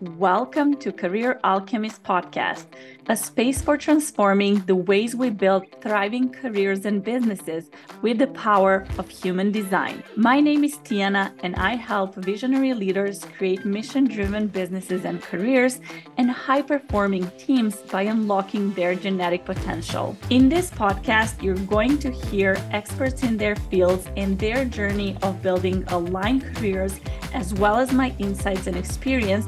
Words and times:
Welcome 0.00 0.76
to 0.76 0.92
Career 0.92 1.40
Alchemist 1.42 2.04
Podcast, 2.04 2.66
a 3.08 3.16
space 3.16 3.60
for 3.60 3.76
transforming 3.76 4.60
the 4.60 4.76
ways 4.76 5.16
we 5.16 5.28
build 5.30 5.64
thriving 5.82 6.30
careers 6.30 6.84
and 6.84 7.02
businesses 7.02 7.68
with 8.00 8.18
the 8.18 8.28
power 8.28 8.86
of 8.96 9.08
human 9.08 9.50
design. 9.50 10.04
My 10.14 10.38
name 10.38 10.62
is 10.62 10.76
Tijana, 10.76 11.32
and 11.42 11.56
I 11.56 11.74
help 11.74 12.14
visionary 12.14 12.74
leaders 12.74 13.24
create 13.36 13.64
mission 13.64 14.04
driven 14.04 14.46
businesses 14.46 15.04
and 15.04 15.20
careers 15.20 15.80
and 16.16 16.30
high 16.30 16.62
performing 16.62 17.28
teams 17.36 17.74
by 17.90 18.02
unlocking 18.02 18.72
their 18.74 18.94
genetic 18.94 19.44
potential. 19.44 20.16
In 20.30 20.48
this 20.48 20.70
podcast, 20.70 21.42
you're 21.42 21.66
going 21.66 21.98
to 21.98 22.12
hear 22.12 22.56
experts 22.70 23.24
in 23.24 23.36
their 23.36 23.56
fields 23.56 24.06
and 24.16 24.38
their 24.38 24.64
journey 24.64 25.16
of 25.22 25.42
building 25.42 25.82
aligned 25.88 26.44
careers, 26.54 27.00
as 27.34 27.52
well 27.54 27.78
as 27.78 27.92
my 27.92 28.14
insights 28.20 28.68
and 28.68 28.76
experience 28.76 29.46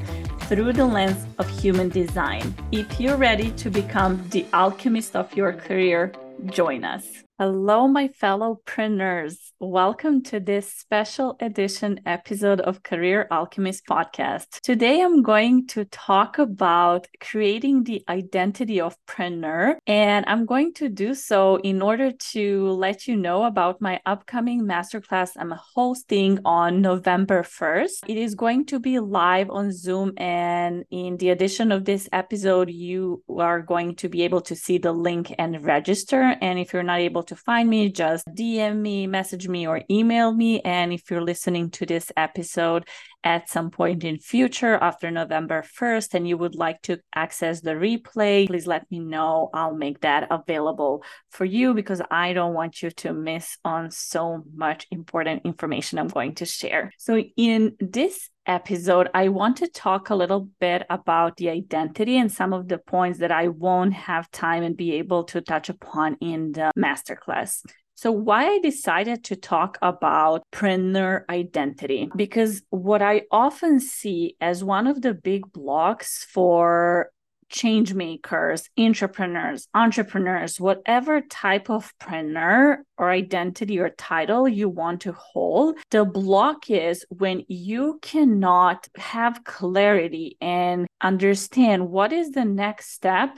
through 0.51 0.73
the 0.73 0.85
lens 0.85 1.29
of 1.39 1.49
human 1.49 1.89
design. 1.89 2.53
If 2.73 2.99
you're 2.99 3.17
ready 3.17 3.53
to 3.53 3.71
become 3.71 4.21
the 4.31 4.45
alchemist 4.53 5.15
of 5.15 5.33
your 5.37 5.53
career, 5.53 6.13
join 6.47 6.83
us. 6.83 7.23
Hello, 7.41 7.89
my 7.89 8.07
fellow 8.09 8.61
preneurs. 8.67 9.53
Welcome 9.61 10.23
to 10.25 10.41
this 10.41 10.71
special 10.71 11.39
edition 11.41 12.01
episode 12.05 12.61
of 12.61 12.83
Career 12.83 13.27
Alchemist 13.31 13.87
podcast. 13.87 14.61
Today, 14.63 15.01
I'm 15.01 15.23
going 15.23 15.67
to 15.69 15.87
talk 15.87 16.39
about 16.39 17.07
creating 17.19 17.85
the 17.85 18.05
identity 18.11 18.79
of 18.79 18.95
preneur, 19.07 19.79
and 19.87 20.27
I'm 20.29 20.45
going 20.45 20.75
to 20.75 20.91
do 20.91 21.15
so 21.15 21.57
in 21.57 21.81
order 21.81 22.13
to 22.33 22.69
let 22.73 23.09
you 23.09 23.17
know 23.17 23.45
about 23.45 23.81
my 23.81 24.03
upcoming 24.05 24.61
masterclass 24.65 25.31
I'm 25.39 25.55
hosting 25.75 26.41
on 26.45 26.83
November 26.83 27.43
1st. 27.43 28.01
It 28.07 28.19
is 28.19 28.35
going 28.35 28.67
to 28.67 28.79
be 28.79 28.99
live 28.99 29.49
on 29.49 29.73
Zoom, 29.73 30.13
and 30.19 30.85
in 30.91 31.17
the 31.17 31.31
addition 31.31 31.73
of 31.73 31.87
this 31.87 32.07
episode, 32.13 32.69
you 32.69 33.23
are 33.35 33.63
going 33.63 33.97
to 33.97 34.11
be 34.11 34.25
able 34.25 34.43
to 34.43 34.55
see 34.55 34.77
the 34.77 34.93
link 34.93 35.35
and 35.39 35.65
register. 35.65 36.37
And 36.43 36.59
if 36.59 36.75
you're 36.75 36.83
not 36.83 37.01
able 37.01 37.23
to 37.23 37.30
find 37.37 37.69
me, 37.69 37.91
just 37.91 38.27
DM 38.29 38.81
me, 38.81 39.07
message 39.07 39.49
me, 39.49 39.67
or 39.67 39.83
email 39.91 40.33
me. 40.33 40.61
And 40.61 40.93
if 40.93 41.11
you're 41.11 41.23
listening 41.23 41.71
to 41.71 41.87
this 41.87 42.11
episode 42.17 42.87
at 43.23 43.49
some 43.49 43.71
point 43.71 44.05
in 44.05 44.19
future 44.19 44.75
after 44.75 45.11
November 45.11 45.63
1st 45.79 46.15
and 46.15 46.29
you 46.29 46.39
would 46.39 46.55
like 46.55 46.81
to 46.83 47.01
access 47.15 47.61
the 47.61 47.73
replay, 47.73 48.47
please 48.47 48.67
let 48.67 48.91
me 48.91 48.99
know. 48.99 49.51
I'll 49.53 49.75
make 49.75 50.01
that 50.01 50.29
available 50.31 51.05
for 51.31 51.45
you 51.45 51.75
because 51.75 52.01
I 52.11 52.33
don't 52.33 52.55
want 52.55 52.83
you 52.83 52.91
to 52.91 53.13
miss 53.13 53.59
on 53.65 53.91
so 53.91 54.45
much 54.55 54.87
important 54.91 55.43
information 55.45 55.99
I'm 55.99 56.09
going 56.09 56.35
to 56.37 56.47
share. 56.47 56.93
So 56.99 57.23
in 57.37 57.77
this 57.79 58.31
episode, 58.47 59.09
I 59.15 59.29
want 59.29 59.59
to 59.59 59.69
talk 59.69 60.11
a 60.11 60.15
little 60.15 60.49
bit 60.61 60.85
about 60.91 61.37
the 61.37 61.51
identity 61.51 62.19
and 62.19 62.31
some 62.31 62.53
of 62.53 62.69
the 62.69 62.79
points 62.79 63.19
that 63.19 63.33
I 63.33 63.49
won't 63.49 63.95
have 63.95 64.31
time 64.31 64.63
and 64.63 64.77
be 64.77 64.95
able 64.95 65.25
to 65.25 65.41
touch 65.41 65.69
upon 65.69 66.17
in 66.21 66.53
the 66.53 66.73
masterclass. 66.77 67.65
So, 67.95 68.11
why 68.11 68.47
I 68.47 68.59
decided 68.61 69.25
to 69.25 69.37
talk 69.37 69.77
about 69.83 70.43
preneur 70.53 71.25
identity? 71.29 72.09
Because 72.17 72.63
what 72.71 73.03
I 73.03 73.23
often 73.31 73.79
see 73.79 74.37
as 74.41 74.65
one 74.65 74.87
of 74.87 75.03
the 75.03 75.13
big 75.13 75.53
blocks 75.53 76.25
for 76.25 77.11
change 77.51 77.93
makers, 77.93 78.69
entrepreneurs, 78.79 79.69
intrapreneurs, 79.75 80.59
whatever 80.59 81.21
type 81.21 81.69
of 81.69 81.93
preneur 81.99 82.79
or 82.97 83.11
identity 83.11 83.79
or 83.79 83.91
title 83.91 84.49
you 84.49 84.69
want 84.69 85.03
to 85.03 85.13
hold, 85.13 85.77
the 85.91 86.05
block 86.05 86.71
is 86.71 87.05
when 87.11 87.45
you 87.49 87.99
cannot 88.03 88.89
have 88.97 89.45
clarity 89.45 90.37
and 90.41 90.87
understand 91.01 91.91
what 91.91 92.13
is 92.13 92.31
the 92.31 92.45
next 92.45 92.93
step 92.93 93.37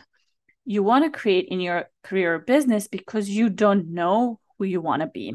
you 0.65 0.83
want 0.83 1.05
to 1.05 1.19
create 1.19 1.49
in 1.49 1.61
your 1.61 1.87
career 2.05 2.37
or 2.37 2.39
business 2.39 2.87
because 2.87 3.29
you 3.29 3.49
don't 3.49 3.89
know 3.89 4.39
who 4.59 4.65
you 4.65 4.81
want 4.81 5.03
to 5.03 5.09
be. 5.09 5.35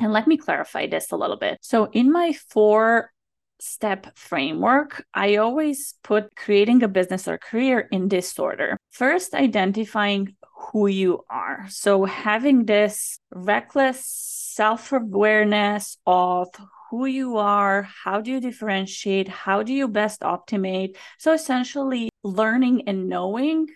And 0.00 0.12
let 0.12 0.26
me 0.26 0.36
clarify 0.36 0.86
this 0.86 1.12
a 1.12 1.16
little 1.16 1.36
bit. 1.36 1.58
So, 1.60 1.86
in 1.92 2.10
my 2.10 2.32
four 2.32 3.12
step 3.60 4.16
framework, 4.16 5.04
I 5.14 5.36
always 5.36 5.94
put 6.02 6.34
creating 6.36 6.82
a 6.82 6.88
business 6.88 7.28
or 7.28 7.38
career 7.38 7.88
in 7.90 8.08
this 8.08 8.38
order. 8.38 8.76
First, 8.90 9.34
identifying 9.34 10.36
who 10.72 10.86
you 10.86 11.24
are. 11.30 11.66
So, 11.68 12.04
having 12.04 12.64
this 12.66 13.18
reckless 13.30 14.04
self 14.04 14.92
awareness 14.92 15.98
of 16.06 16.48
who 16.90 17.06
you 17.06 17.36
are, 17.36 17.82
how 17.82 18.20
do 18.20 18.30
you 18.32 18.40
differentiate, 18.40 19.28
how 19.28 19.62
do 19.62 19.72
you 19.72 19.88
best 19.88 20.22
optimate. 20.22 20.96
So, 21.18 21.32
essentially, 21.32 22.08
learning 22.22 22.88
and 22.88 23.08
knowing 23.08 23.68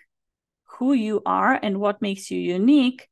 who 0.79 0.93
you 0.93 1.21
are 1.25 1.59
and 1.61 1.79
what 1.79 2.01
makes 2.01 2.31
you 2.31 2.39
unique 2.39 3.07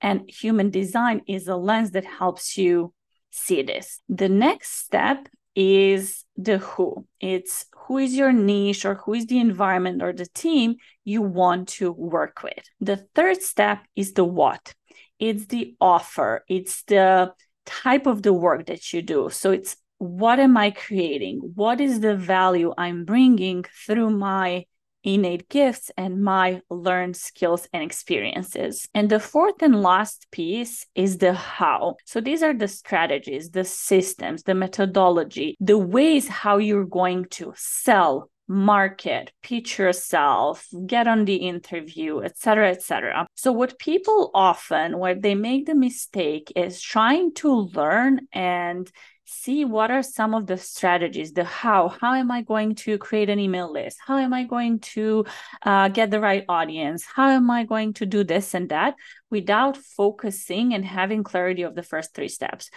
and 0.00 0.28
human 0.28 0.70
design 0.70 1.22
is 1.26 1.48
a 1.48 1.56
lens 1.56 1.92
that 1.92 2.04
helps 2.04 2.56
you 2.58 2.92
see 3.30 3.62
this. 3.62 4.00
The 4.08 4.28
next 4.28 4.84
step 4.84 5.28
is 5.54 6.24
the 6.36 6.58
who. 6.58 7.06
It's 7.20 7.66
who 7.74 7.98
is 7.98 8.14
your 8.14 8.32
niche 8.32 8.84
or 8.84 8.94
who 8.94 9.14
is 9.14 9.26
the 9.26 9.38
environment 9.38 10.02
or 10.02 10.12
the 10.12 10.26
team 10.26 10.76
you 11.04 11.22
want 11.22 11.68
to 11.68 11.92
work 11.92 12.42
with. 12.42 12.64
The 12.80 12.96
third 13.14 13.42
step 13.42 13.84
is 13.96 14.12
the 14.12 14.24
what. 14.24 14.74
It's 15.18 15.46
the 15.46 15.76
offer, 15.80 16.44
it's 16.48 16.82
the 16.84 17.32
type 17.64 18.06
of 18.06 18.22
the 18.22 18.32
work 18.32 18.66
that 18.66 18.92
you 18.92 19.02
do. 19.02 19.30
So 19.30 19.52
it's 19.52 19.76
what 19.98 20.40
am 20.40 20.56
I 20.56 20.72
creating? 20.72 21.52
What 21.54 21.80
is 21.80 22.00
the 22.00 22.16
value 22.16 22.74
I'm 22.76 23.04
bringing 23.04 23.64
through 23.86 24.10
my 24.10 24.64
innate 25.04 25.48
gifts 25.48 25.90
and 25.96 26.22
my 26.22 26.60
learned 26.70 27.16
skills 27.16 27.68
and 27.72 27.82
experiences. 27.82 28.88
And 28.94 29.10
the 29.10 29.20
fourth 29.20 29.62
and 29.62 29.82
last 29.82 30.28
piece 30.30 30.86
is 30.94 31.18
the 31.18 31.34
how. 31.34 31.96
So 32.04 32.20
these 32.20 32.42
are 32.42 32.54
the 32.54 32.68
strategies, 32.68 33.50
the 33.50 33.64
systems, 33.64 34.42
the 34.42 34.54
methodology, 34.54 35.56
the 35.60 35.78
ways 35.78 36.28
how 36.28 36.58
you're 36.58 36.84
going 36.84 37.26
to 37.30 37.52
sell, 37.56 38.30
market, 38.48 39.32
pitch 39.42 39.78
yourself, 39.78 40.66
get 40.86 41.06
on 41.06 41.24
the 41.24 41.36
interview, 41.36 42.20
etc., 42.20 42.70
etc. 42.70 43.26
So 43.34 43.52
what 43.52 43.78
people 43.78 44.30
often 44.34 44.98
where 44.98 45.14
they 45.14 45.34
make 45.34 45.66
the 45.66 45.74
mistake 45.74 46.52
is 46.54 46.80
trying 46.80 47.34
to 47.34 47.52
learn 47.52 48.28
and 48.32 48.90
see 49.32 49.64
what 49.64 49.90
are 49.90 50.02
some 50.02 50.34
of 50.34 50.46
the 50.46 50.56
strategies 50.56 51.32
the 51.32 51.44
how 51.44 51.88
how 51.88 52.14
am 52.14 52.30
i 52.30 52.42
going 52.42 52.74
to 52.74 52.98
create 52.98 53.30
an 53.30 53.38
email 53.38 53.72
list? 53.72 53.98
How 54.06 54.18
am 54.18 54.32
i 54.32 54.44
going 54.44 54.80
to 54.94 55.24
uh, 55.62 55.88
get 55.88 56.10
the 56.10 56.20
right 56.20 56.44
audience? 56.48 57.04
How 57.04 57.30
am 57.30 57.50
i 57.50 57.64
going 57.64 57.94
to 57.94 58.06
do 58.06 58.24
this 58.24 58.54
and 58.54 58.68
that 58.68 58.94
without 59.30 59.76
focusing 59.76 60.74
and 60.74 60.84
having 60.84 61.24
clarity 61.24 61.62
of 61.62 61.74
the 61.74 61.82
first 61.82 62.14
three 62.14 62.28
steps? 62.28 62.70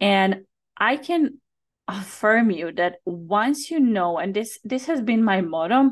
And 0.00 0.44
i 0.76 0.96
can 0.96 1.40
affirm 1.88 2.50
you 2.50 2.72
that 2.72 2.96
once 3.04 3.70
you 3.70 3.80
know 3.80 4.18
and 4.18 4.34
this 4.34 4.58
this 4.64 4.86
has 4.86 5.00
been 5.00 5.24
my 5.24 5.40
motto 5.40 5.90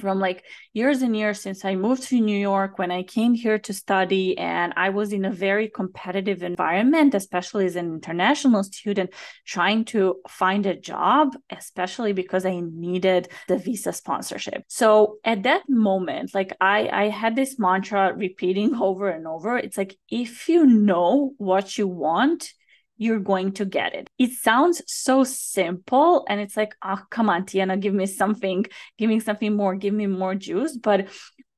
from 0.00 0.20
like 0.20 0.44
years 0.74 1.00
and 1.02 1.16
years 1.16 1.40
since 1.40 1.64
I 1.64 1.74
moved 1.74 2.02
to 2.04 2.20
New 2.20 2.36
York 2.36 2.78
when 2.78 2.90
I 2.90 3.02
came 3.02 3.32
here 3.32 3.58
to 3.60 3.72
study 3.72 4.36
and 4.36 4.74
I 4.76 4.90
was 4.90 5.12
in 5.12 5.24
a 5.24 5.30
very 5.30 5.68
competitive 5.68 6.42
environment 6.42 7.14
especially 7.14 7.64
as 7.64 7.76
an 7.76 7.86
international 7.86 8.62
student 8.64 9.10
trying 9.46 9.86
to 9.86 10.16
find 10.28 10.66
a 10.66 10.76
job 10.76 11.36
especially 11.50 12.12
because 12.12 12.44
I 12.44 12.60
needed 12.60 13.28
the 13.48 13.56
visa 13.56 13.92
sponsorship. 13.92 14.64
So 14.68 15.18
at 15.24 15.44
that 15.44 15.62
moment 15.68 16.34
like 16.34 16.54
I 16.60 16.88
I 16.92 17.08
had 17.08 17.34
this 17.34 17.58
mantra 17.58 18.12
repeating 18.14 18.74
over 18.80 19.08
and 19.08 19.26
over 19.26 19.56
it's 19.56 19.78
like 19.78 19.96
if 20.10 20.48
you 20.48 20.66
know 20.66 21.32
what 21.38 21.78
you 21.78 21.88
want 21.88 22.52
you're 22.98 23.20
going 23.20 23.52
to 23.52 23.64
get 23.64 23.94
it. 23.94 24.10
It 24.18 24.32
sounds 24.32 24.82
so 24.86 25.24
simple 25.24 26.26
and 26.28 26.40
it's 26.40 26.56
like, 26.56 26.74
oh, 26.84 27.00
come 27.10 27.30
on, 27.30 27.44
Tijana, 27.46 27.80
give 27.80 27.94
me 27.94 28.06
something, 28.06 28.66
give 28.98 29.08
me 29.08 29.20
something 29.20 29.56
more, 29.56 29.74
give 29.74 29.94
me 29.94 30.06
more 30.06 30.34
juice. 30.34 30.76
But 30.76 31.08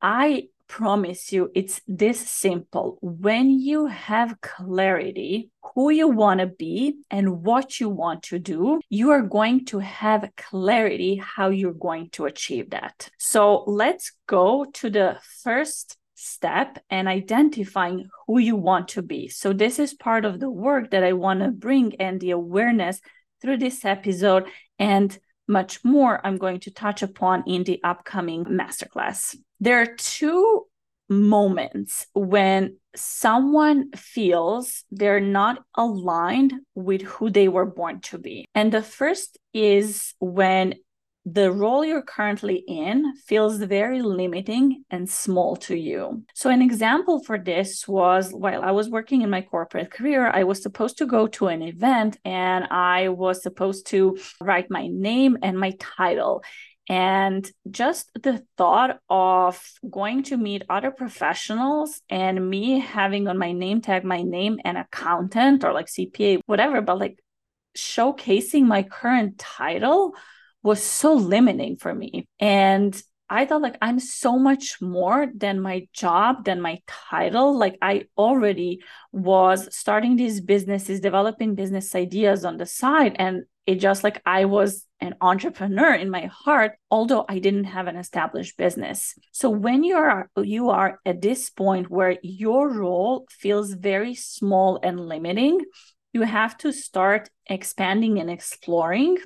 I 0.01 0.49
promise 0.71 1.33
you, 1.33 1.51
it's 1.53 1.81
this 1.89 2.21
simple. 2.21 2.97
When 3.01 3.51
you 3.59 3.87
have 3.87 4.41
clarity 4.41 5.51
who 5.75 5.91
you 5.91 6.07
want 6.07 6.39
to 6.39 6.47
be 6.47 6.99
and 7.11 7.43
what 7.43 7.81
you 7.81 7.89
want 7.89 8.23
to 8.25 8.39
do, 8.39 8.81
you 8.89 9.11
are 9.11 9.23
going 9.23 9.65
to 9.67 9.81
have 9.81 10.31
clarity 10.37 11.17
how 11.17 11.49
you're 11.49 11.73
going 11.73 12.11
to 12.11 12.27
achieve 12.27 12.71
that. 12.71 13.11
So 13.19 13.65
let's 13.67 14.13
go 14.29 14.65
to 14.75 14.91
the 14.91 15.19
first 15.43 15.97
step 16.21 16.79
and 16.91 17.09
identifying 17.09 18.09
who 18.27 18.39
you 18.39 18.55
want 18.55 18.89
to 18.89 19.03
be. 19.03 19.29
So, 19.29 19.53
this 19.53 19.79
is 19.79 19.95
part 19.95 20.25
of 20.25 20.39
the 20.39 20.51
work 20.51 20.91
that 20.91 21.03
I 21.03 21.15
want 21.15 21.41
to 21.41 21.49
bring 21.49 21.95
and 22.01 22.21
the 22.21 22.33
awareness 22.33 23.01
through 23.41 23.59
this 23.59 23.85
episode 23.85 24.47
and 24.79 25.19
much 25.49 25.85
more 25.85 26.25
I'm 26.25 26.37
going 26.37 26.61
to 26.61 26.71
touch 26.71 27.03
upon 27.03 27.45
in 27.47 27.65
the 27.65 27.81
upcoming 27.83 28.45
masterclass. 28.45 29.35
There 29.59 29.81
are 29.81 29.95
two 29.97 30.67
moments 31.09 32.07
when 32.15 32.77
someone 32.95 33.91
feels 33.93 34.85
they're 34.91 35.21
not 35.21 35.59
aligned 35.77 36.55
with 36.75 37.03
who 37.03 37.31
they 37.31 37.49
were 37.49 37.67
born 37.67 38.01
to 38.01 38.19
be. 38.19 38.47
And 38.55 38.73
the 38.73 38.83
first 38.83 39.39
is 39.53 40.15
when 40.21 40.75
the 41.27 41.53
role 41.53 41.85
you're 41.85 42.03
currently 42.03 42.65
in 42.67 43.15
feels 43.27 43.59
very 43.59 44.01
limiting 44.01 44.85
and 44.91 45.09
small 45.09 45.55
to 45.55 45.77
you. 45.77 46.25
So, 46.35 46.49
an 46.49 46.63
example 46.63 47.23
for 47.23 47.39
this 47.39 47.87
was 47.87 48.33
while 48.33 48.63
I 48.63 48.71
was 48.71 48.89
working 48.89 49.23
in 49.23 49.31
my 49.31 49.43
corporate 49.43 49.91
career, 49.91 50.31
I 50.31 50.45
was 50.45 50.63
supposed 50.63 50.99
to 50.99 51.07
go 51.07 51.27
to 51.29 51.49
an 51.49 51.63
event 51.63 52.19
and 52.25 52.65
I 52.71 53.09
was 53.09 53.43
supposed 53.43 53.89
to 53.89 54.19
write 54.41 54.71
my 54.71 54.87
name 54.87 55.37
and 55.43 55.59
my 55.59 55.77
title. 55.79 56.43
And 56.89 57.49
just 57.71 58.11
the 58.21 58.45
thought 58.57 58.99
of 59.09 59.63
going 59.89 60.25
to 60.25 60.37
meet 60.37 60.65
other 60.69 60.91
professionals 60.91 62.01
and 62.09 62.51
me 62.51 62.81
having 62.81 63.29
on 63.29 63.39
my 63.39 63.53
name 63.53 63.81
tag 63.81 64.05
my 64.05 64.23
name 64.23 64.59
and 64.65 64.77
accountant 64.77 65.63
or 65.65 65.73
like 65.73 65.87
CPA, 65.87 66.41
whatever, 66.47 66.81
but 66.81 66.99
like 66.99 67.23
showcasing 67.77 68.65
my 68.65 68.83
current 68.83 69.39
title 69.39 70.15
was 70.63 70.83
so 70.83 71.15
limiting 71.15 71.77
for 71.77 71.95
me. 71.95 72.29
And 72.39 73.01
I 73.33 73.47
thought 73.47 73.63
like 73.63 73.79
I'm 73.81 74.01
so 74.01 74.39
much 74.39 74.83
more 74.83 75.29
than 75.35 75.61
my 75.61 75.87
job, 75.93 76.45
than 76.45 76.61
my 76.61 76.81
title. 76.89 77.57
Like 77.57 77.79
I 77.81 78.07
already 78.19 78.83
was 79.13 79.75
starting 79.75 80.17
these 80.17 80.41
businesses, 80.41 81.01
developing 81.01 81.55
business 81.55 81.95
ideas 81.95 82.45
on 82.45 82.57
the 82.57 82.67
side. 82.67 83.15
And 83.19 83.45
it 83.67 83.77
just 83.77 84.03
like 84.03 84.21
I 84.27 84.47
was 84.47 84.85
an 85.01 85.15
entrepreneur 85.21 85.95
in 85.95 86.11
my 86.11 86.27
heart, 86.27 86.73
although 86.91 87.25
I 87.29 87.39
didn't 87.39 87.65
have 87.65 87.87
an 87.87 87.97
established 87.97 88.57
business. 88.57 89.15
So 89.31 89.49
when 89.49 89.85
you 89.85 89.97
are 89.97 90.29
you 90.37 90.71
are 90.71 90.99
at 91.07 91.23
this 91.23 91.51
point 91.51 91.89
where 91.89 92.19
your 92.23 92.69
role 92.69 93.27
feels 93.31 93.73
very 93.73 94.17
small 94.17 94.81
and 94.83 94.99
limiting, 94.99 95.61
you 96.13 96.23
have 96.23 96.59
to 96.59 96.73
start 96.73 97.31
expanding 97.47 98.19
and 98.19 98.29
exploring 98.29 99.19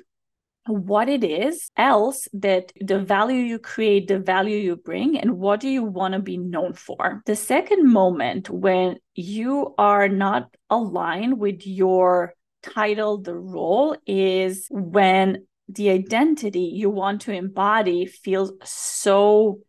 what 0.67 1.09
it 1.09 1.23
is 1.23 1.71
else 1.77 2.27
that 2.33 2.71
the 2.81 2.99
value 2.99 3.41
you 3.41 3.59
create 3.59 4.07
the 4.07 4.19
value 4.19 4.57
you 4.57 4.75
bring 4.75 5.19
and 5.19 5.37
what 5.37 5.59
do 5.59 5.69
you 5.69 5.83
want 5.83 6.13
to 6.13 6.19
be 6.19 6.37
known 6.37 6.73
for. 6.73 7.21
The 7.25 7.35
second 7.35 7.91
moment 7.91 8.49
when 8.49 8.97
you 9.13 9.75
are 9.77 10.07
not 10.07 10.49
aligned 10.69 11.39
with 11.39 11.67
your 11.67 12.33
title 12.63 13.19
the 13.19 13.35
role 13.35 13.95
is 14.07 14.67
when 14.71 15.45
the 15.67 15.89
identity 15.89 16.71
you 16.73 16.89
want 16.89 17.21
to 17.21 17.31
embody 17.31 18.05
feels 18.05 18.51
so 18.63 19.59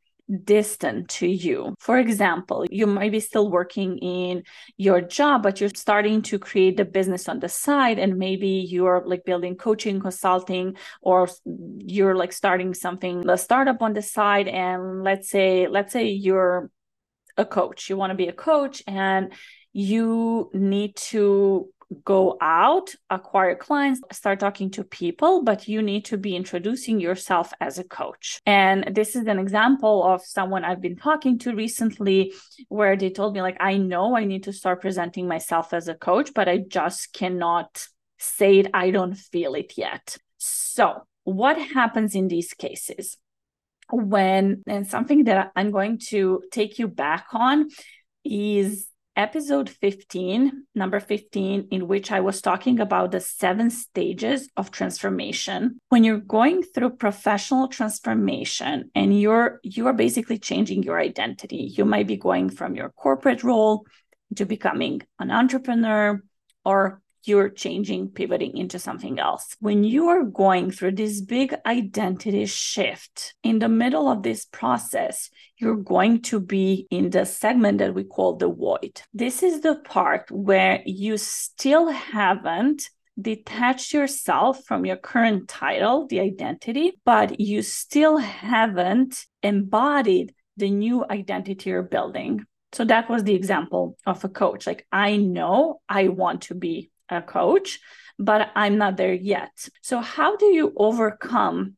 distant 0.45 1.09
to 1.09 1.27
you. 1.27 1.75
For 1.79 1.99
example, 1.99 2.67
you 2.71 2.87
might 2.87 3.13
be 3.13 3.21
still 3.21 3.51
working 3.51 3.99
in 3.99 4.43
your 4.77 5.01
job, 5.01 5.43
but 5.43 5.61
you're 5.61 5.71
starting 5.75 6.23
to 6.23 6.39
create 6.39 6.77
the 6.77 6.85
business 6.85 7.29
on 7.29 7.39
the 7.39 7.49
side, 7.49 7.99
and 7.99 8.19
maybe 8.19 8.49
you're 8.49 9.03
like 9.07 9.25
building 9.25 9.57
coaching, 9.57 10.01
consulting, 10.01 10.77
or 11.01 11.29
you're 11.45 12.17
like 12.17 12.33
starting 12.33 12.75
something, 12.75 13.29
a 13.29 13.39
startup 13.39 13.83
on 13.83 13.93
the 13.93 14.03
side. 14.03 14.49
And 14.49 15.05
let's 15.05 15.31
say, 15.31 15.69
let's 15.69 15.93
say 15.93 16.09
you're 16.09 16.71
a 17.37 17.45
coach, 17.45 17.89
you 17.89 17.97
want 17.97 18.11
to 18.11 18.17
be 18.17 18.29
a 18.29 18.33
coach, 18.33 18.83
and 18.87 19.33
you 19.73 20.51
need 20.55 20.97
to 20.97 21.69
go 22.05 22.37
out, 22.41 22.95
acquire 23.11 23.55
clients, 23.55 24.01
start 24.13 24.41
talking 24.41 24.71
to 24.73 24.83
people, 24.83 25.43
but 25.43 25.69
you 25.69 25.83
need 25.83 26.05
to 26.07 26.17
be 26.17 26.35
introducing 26.35 26.99
yourself 26.99 27.53
as 27.61 27.79
a 27.79 27.85
coach. 27.85 28.41
And 28.45 28.95
this 28.95 29.15
is 29.15 29.27
an 29.27 29.39
example 29.39 30.03
of 30.03 30.23
someone 30.23 30.65
I've 30.65 30.81
been 30.81 30.97
talking 30.97 31.39
to 31.41 31.55
recently 31.55 32.33
where 32.69 32.97
they 32.97 33.11
told 33.11 33.35
me, 33.35 33.43
like, 33.43 33.57
I 33.61 33.77
know 33.77 34.17
I 34.17 34.25
need 34.25 34.45
to 34.45 34.53
start 34.53 34.81
presenting 34.81 35.29
myself 35.29 35.73
as 35.73 35.89
a 35.89 35.95
coach, 35.95 36.33
but 36.35 36.49
I 36.49 36.59
just 36.59 37.13
cannot 37.13 37.87
say 38.19 38.59
it. 38.59 38.71
I 38.75 38.91
don't 38.91 39.15
feel 39.15 39.55
it 39.55 39.75
yet. 39.77 40.17
So, 40.39 41.03
what 41.25 41.61
happens 41.61 42.15
in 42.15 42.29
these 42.29 42.53
cases? 42.55 43.17
When, 43.91 44.65
and 44.67 44.87
something 44.87 45.25
that 45.25 45.53
I'm 45.55 45.71
going 45.71 45.99
to 46.09 46.43
take 46.51 46.81
you 46.81 46.89
back 46.89 47.27
on 47.33 47.69
is 48.25 48.89
episode 49.17 49.71
15, 49.71 50.67
number 50.75 51.01
15, 51.01 51.69
in 51.71 51.89
which 51.89 52.13
I 52.13 52.21
was 52.21 52.43
talking 52.43 52.79
about 52.81 53.11
the 53.11 53.21
seven 53.21 53.71
stages 53.71 54.49
of 54.57 54.71
transformation. 54.71 55.81
When 55.89 56.05
you're 56.05 56.19
going 56.19 56.63
through 56.63 56.97
professional 56.97 57.69
transformation 57.69 58.91
and 58.95 59.19
you're 59.19 59.61
you 59.63 59.87
are 59.87 59.95
basically 59.95 60.39
changing 60.39 60.83
your 60.83 61.01
identity, 61.01 61.73
you 61.77 61.85
might 61.85 62.07
be 62.07 62.17
going 62.17 62.51
from 62.51 62.77
your 62.77 62.91
corporate 62.91 63.43
role 63.43 63.87
to 64.37 64.45
becoming 64.45 65.03
an 65.19 65.31
entrepreneur 65.31 66.23
or 66.65 67.01
you're 67.27 67.49
changing, 67.49 68.11
pivoting 68.11 68.57
into 68.57 68.79
something 68.79 69.19
else. 69.19 69.57
When 69.61 69.85
you 69.85 70.09
are 70.09 70.23
going 70.23 70.71
through 70.71 70.93
this 70.93 71.21
big 71.21 71.55
identity 71.67 72.47
shift 72.47 73.35
in 73.43 73.59
the 73.59 73.69
middle 73.69 74.09
of 74.09 74.23
this 74.23 74.45
process, 74.45 75.31
you're 75.59 75.77
going 75.77 76.23
to 76.23 76.41
be 76.41 76.87
in 76.91 77.11
the 77.11 77.25
segment 77.25 77.79
that 77.79 77.95
we 77.95 78.05
call 78.05 78.37
the 78.37 78.49
void. 78.49 79.03
This 79.13 79.43
is 79.43 79.61
the 79.61 79.77
part 79.77 80.31
where 80.31 80.83
you 80.87 81.17
still 81.17 81.89
haven't 81.89 82.89
detached 83.21 83.95
yourself 83.95 84.65
from 84.65 84.85
your 84.85 84.97
current 84.97 85.49
title, 85.49 86.07
the 86.07 86.21
identity, 86.21 86.93
but 87.05 87.41
you 87.41 87.63
still 87.63 88.19
haven't 88.19 89.25
embodied 89.43 90.35
the 90.57 90.71
new 90.71 91.05
identity 91.09 91.71
you're 91.71 91.83
building. 91.83 92.45
So 92.73 92.85
that 92.85 93.09
was 93.09 93.25
the 93.25 93.35
example 93.35 93.97
of 94.05 94.23
a 94.25 94.29
coach. 94.29 94.67
Like, 94.67 94.87
I 94.93 95.17
know 95.17 95.81
I 95.89 96.09
want 96.09 96.43
to 96.43 96.55
be 96.55 96.91
a 97.09 97.23
coach, 97.23 97.81
but 98.19 98.51
I'm 98.55 98.79
not 98.79 98.97
there 98.97 99.15
yet. 99.15 99.69
So, 99.83 100.01
how 100.01 100.37
do 100.37 100.47
you 100.47 100.73
overcome 100.77 101.77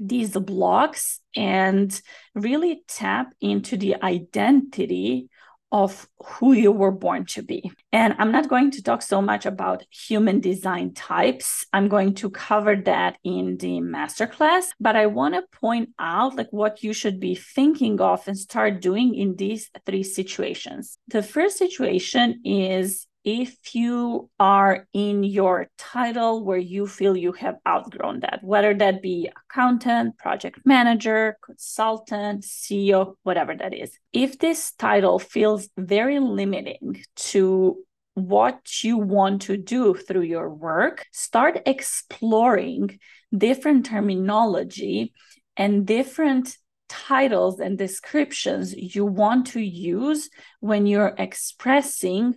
these 0.00 0.32
blocks 0.32 1.20
and 1.36 2.00
really 2.34 2.82
tap 2.88 3.34
into 3.40 3.76
the 3.76 4.02
identity 4.02 5.28
of 5.72 6.08
who 6.24 6.52
you 6.52 6.72
were 6.72 6.90
born 6.90 7.24
to 7.24 7.42
be. 7.42 7.70
And 7.92 8.16
I'm 8.18 8.32
not 8.32 8.48
going 8.48 8.72
to 8.72 8.82
talk 8.82 9.02
so 9.02 9.22
much 9.22 9.46
about 9.46 9.84
human 9.90 10.40
design 10.40 10.94
types. 10.94 11.64
I'm 11.72 11.88
going 11.88 12.14
to 12.16 12.30
cover 12.30 12.76
that 12.86 13.18
in 13.22 13.56
the 13.56 13.80
masterclass, 13.80 14.64
but 14.80 14.96
I 14.96 15.06
want 15.06 15.34
to 15.34 15.44
point 15.58 15.90
out 15.98 16.34
like 16.34 16.48
what 16.50 16.82
you 16.82 16.92
should 16.92 17.20
be 17.20 17.36
thinking 17.36 18.00
of 18.00 18.26
and 18.26 18.36
start 18.36 18.80
doing 18.80 19.14
in 19.14 19.36
these 19.36 19.70
three 19.86 20.02
situations. 20.02 20.98
The 21.06 21.22
first 21.22 21.56
situation 21.58 22.40
is 22.44 23.06
if 23.24 23.74
you 23.74 24.30
are 24.38 24.86
in 24.92 25.22
your 25.22 25.68
title 25.76 26.44
where 26.44 26.58
you 26.58 26.86
feel 26.86 27.16
you 27.16 27.32
have 27.32 27.56
outgrown 27.68 28.20
that, 28.20 28.40
whether 28.42 28.72
that 28.74 29.02
be 29.02 29.30
accountant, 29.50 30.16
project 30.16 30.60
manager, 30.64 31.36
consultant, 31.44 32.42
CEO, 32.42 33.14
whatever 33.22 33.54
that 33.54 33.74
is. 33.74 33.98
If 34.12 34.38
this 34.38 34.72
title 34.72 35.18
feels 35.18 35.68
very 35.76 36.18
limiting 36.18 37.02
to 37.16 37.84
what 38.14 38.82
you 38.82 38.96
want 38.96 39.42
to 39.42 39.56
do 39.56 39.94
through 39.94 40.22
your 40.22 40.48
work, 40.48 41.06
start 41.12 41.62
exploring 41.66 42.98
different 43.36 43.86
terminology 43.86 45.12
and 45.56 45.86
different 45.86 46.56
titles 46.88 47.60
and 47.60 47.78
descriptions 47.78 48.74
you 48.74 49.04
want 49.04 49.46
to 49.48 49.60
use 49.60 50.28
when 50.58 50.86
you're 50.86 51.14
expressing 51.18 52.34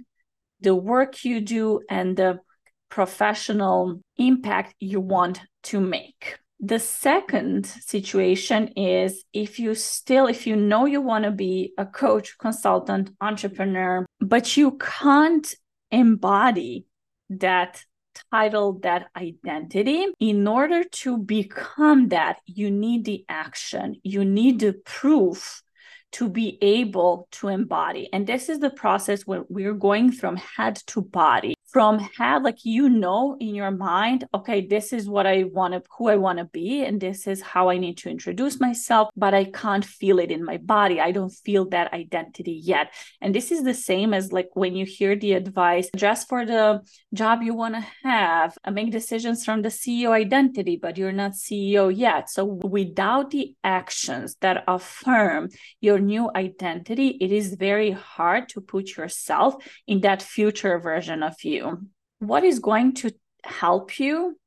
the 0.63 0.75
work 0.75 1.23
you 1.23 1.41
do 1.41 1.81
and 1.89 2.17
the 2.17 2.39
professional 2.89 3.99
impact 4.17 4.75
you 4.79 4.99
want 4.99 5.41
to 5.63 5.79
make. 5.79 6.37
The 6.59 6.79
second 6.79 7.65
situation 7.65 8.69
is 8.69 9.25
if 9.33 9.59
you 9.59 9.75
still, 9.75 10.27
if 10.27 10.47
you 10.47 10.55
know 10.55 10.85
you 10.85 11.01
want 11.01 11.25
to 11.25 11.31
be 11.31 11.73
a 11.77 11.85
coach, 11.85 12.37
consultant, 12.37 13.09
entrepreneur, 13.19 14.05
but 14.21 14.55
you 14.55 14.77
can't 14.77 15.53
embody 15.91 16.85
that 17.29 17.83
title, 18.31 18.79
that 18.83 19.07
identity. 19.17 20.05
In 20.19 20.47
order 20.47 20.83
to 20.83 21.17
become 21.17 22.09
that, 22.09 22.37
you 22.45 22.71
need 22.71 23.05
the 23.05 23.25
action, 23.27 23.95
you 24.03 24.23
need 24.23 24.59
the 24.59 24.73
proof 24.85 25.63
to 26.13 26.29
be 26.29 26.57
able 26.61 27.27
to 27.31 27.49
embody. 27.49 28.09
And 28.13 28.25
this 28.25 28.49
is 28.49 28.59
the 28.59 28.69
process 28.69 29.23
where 29.23 29.43
we're 29.49 29.73
going 29.73 30.11
from 30.11 30.37
head 30.37 30.75
to 30.87 31.01
body 31.01 31.55
from 31.73 31.99
head 31.99 32.43
like 32.43 32.63
you 32.63 32.87
know 32.87 33.35
in 33.39 33.55
your 33.55 33.71
mind 33.71 34.25
okay 34.33 34.65
this 34.65 34.93
is 34.93 35.09
what 35.09 35.25
i 35.25 35.43
want 35.43 35.73
to 35.73 35.81
who 35.97 36.07
i 36.07 36.15
want 36.15 36.37
to 36.39 36.45
be 36.45 36.83
and 36.85 37.01
this 37.01 37.27
is 37.27 37.41
how 37.41 37.69
i 37.69 37.77
need 37.77 37.97
to 37.97 38.09
introduce 38.09 38.59
myself 38.59 39.09
but 39.17 39.33
i 39.33 39.43
can't 39.43 39.83
feel 39.85 40.19
it 40.19 40.31
in 40.31 40.43
my 40.43 40.57
body. 40.57 40.99
I 40.99 41.11
don't 41.11 41.35
feel 41.45 41.63
that 41.69 41.93
identity 41.93 42.57
yet. 42.73 42.93
And 43.21 43.33
this 43.33 43.51
is 43.51 43.63
the 43.63 43.73
same 43.73 44.13
as 44.13 44.31
like 44.31 44.49
when 44.53 44.75
you 44.75 44.85
hear 44.85 45.15
the 45.15 45.33
advice 45.33 45.89
dress 45.95 46.25
for 46.25 46.45
the 46.45 46.81
job 47.13 47.41
you 47.41 47.53
want 47.53 47.75
to 47.75 47.85
have 48.03 48.57
make 48.71 48.91
decisions 48.91 49.45
from 49.45 49.61
the 49.61 49.69
ceo 49.79 50.11
identity 50.25 50.75
but 50.83 50.97
you're 50.97 51.19
not 51.23 51.33
ceo 51.43 51.85
yet. 51.95 52.29
So 52.29 52.43
without 52.77 53.31
the 53.31 53.55
actions 53.63 54.35
that 54.41 54.63
affirm 54.67 55.49
your 55.79 55.99
new 55.99 56.29
identity 56.35 57.07
it 57.25 57.31
is 57.31 57.47
very 57.69 57.91
hard 57.91 58.43
to 58.49 58.61
put 58.73 58.85
yourself 58.97 59.51
in 59.87 60.01
that 60.01 60.21
future 60.21 60.77
version 60.79 61.19
of 61.29 61.35
you 61.43 61.62
what 62.19 62.43
is 62.43 62.59
going 62.59 62.93
to 62.95 63.11
help 63.43 63.99
you 63.99 64.37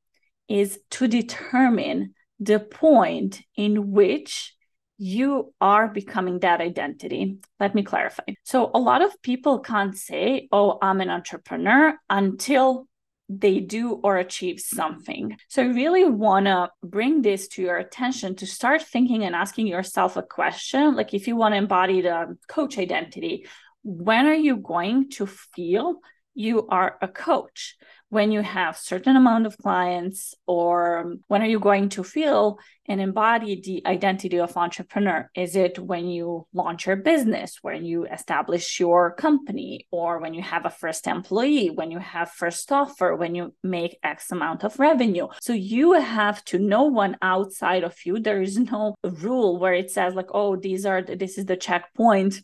is 0.49 0.79
to 0.91 1.09
determine 1.09 2.15
the 2.39 2.61
point 2.61 3.43
in 3.57 3.93
which 3.93 4.55
you 4.99 5.53
are 5.61 5.89
becoming 5.89 6.41
that 6.41 6.61
identity. 6.61 7.39
Let 7.61 7.75
me 7.75 7.83
clarify. 7.83 8.25
So, 8.45 8.71
a 8.73 8.79
lot 8.79 9.03
of 9.03 9.21
people 9.23 9.61
can't 9.61 9.97
say, 9.97 10.49
Oh, 10.53 10.79
I'm 10.81 11.01
an 11.01 11.11
entrepreneur 11.11 11.95
until 12.09 12.87
they 13.29 13.59
do 13.61 14.01
or 14.05 14.17
achieve 14.17 14.61
something. 14.61 15.37
So, 15.49 15.63
I 15.63 15.67
really 15.67 16.05
want 16.05 16.47
to 16.47 16.71
bring 16.83 17.21
this 17.21 17.49
to 17.49 17.63
your 17.63 17.77
attention 17.77 18.37
to 18.37 18.47
start 18.47 18.83
thinking 18.83 19.25
and 19.25 19.35
asking 19.35 19.67
yourself 19.67 20.17
a 20.17 20.23
question. 20.23 20.97
Like, 20.97 21.13
if 21.13 21.29
you 21.29 21.37
want 21.37 21.53
to 21.53 21.59
embody 21.59 22.01
the 22.01 22.39
coach 22.49 22.79
identity, 22.79 23.47
when 23.83 24.27
are 24.27 24.35
you 24.35 24.57
going 24.57 25.11
to 25.11 25.27
feel 25.27 26.01
you 26.37 26.69
are 26.69 26.97
a 27.03 27.09
coach? 27.09 27.77
when 28.09 28.31
you 28.31 28.41
have 28.41 28.77
certain 28.77 29.17
amount 29.17 29.47
of 29.47 29.59
clients 29.59 30.35
or 30.47 31.17
when 31.27 31.43
are 31.43 31.47
you 31.47 31.59
going 31.59 31.89
to 31.89 32.05
feel 32.05 32.59
and 32.87 33.01
embody 33.01 33.61
the 33.61 33.83
identity 33.85 34.39
of 34.39 34.57
entrepreneur? 34.57 35.29
Is 35.35 35.57
it 35.57 35.79
when 35.79 36.07
you 36.07 36.47
launch 36.53 36.87
your 36.87 36.97
business 36.97 37.59
when 37.63 37.85
you 37.85 38.07
establish 38.07 38.79
your 38.79 39.13
company 39.15 39.87
or 39.91 40.21
when 40.21 40.35
you 40.35 40.43
have 40.43 40.65
a 40.65 40.71
first 40.71 41.09
employee 41.09 41.69
when 41.69 41.91
you 41.91 41.99
have 41.99 42.31
first 42.31 42.71
offer 42.71 43.17
when 43.17 43.35
you 43.35 43.55
make 43.65 43.99
x 44.05 44.31
amount 44.31 44.63
of 44.63 44.79
revenue? 44.79 45.27
So 45.41 45.53
you 45.53 45.95
have 45.95 46.45
to 46.47 46.59
know 46.59 46.85
one 46.85 47.17
outside 47.23 47.83
of 47.83 47.97
you. 48.05 48.21
There 48.21 48.41
is 48.41 48.57
no 48.57 48.95
rule 49.03 49.59
where 49.59 49.75
it 49.75 49.91
says 49.91 50.15
like 50.15 50.31
oh 50.33 50.55
these 50.55 50.87
are 50.87 51.03
this 51.03 51.39
is 51.39 51.47
the 51.47 51.57
checkpoint 51.57 52.41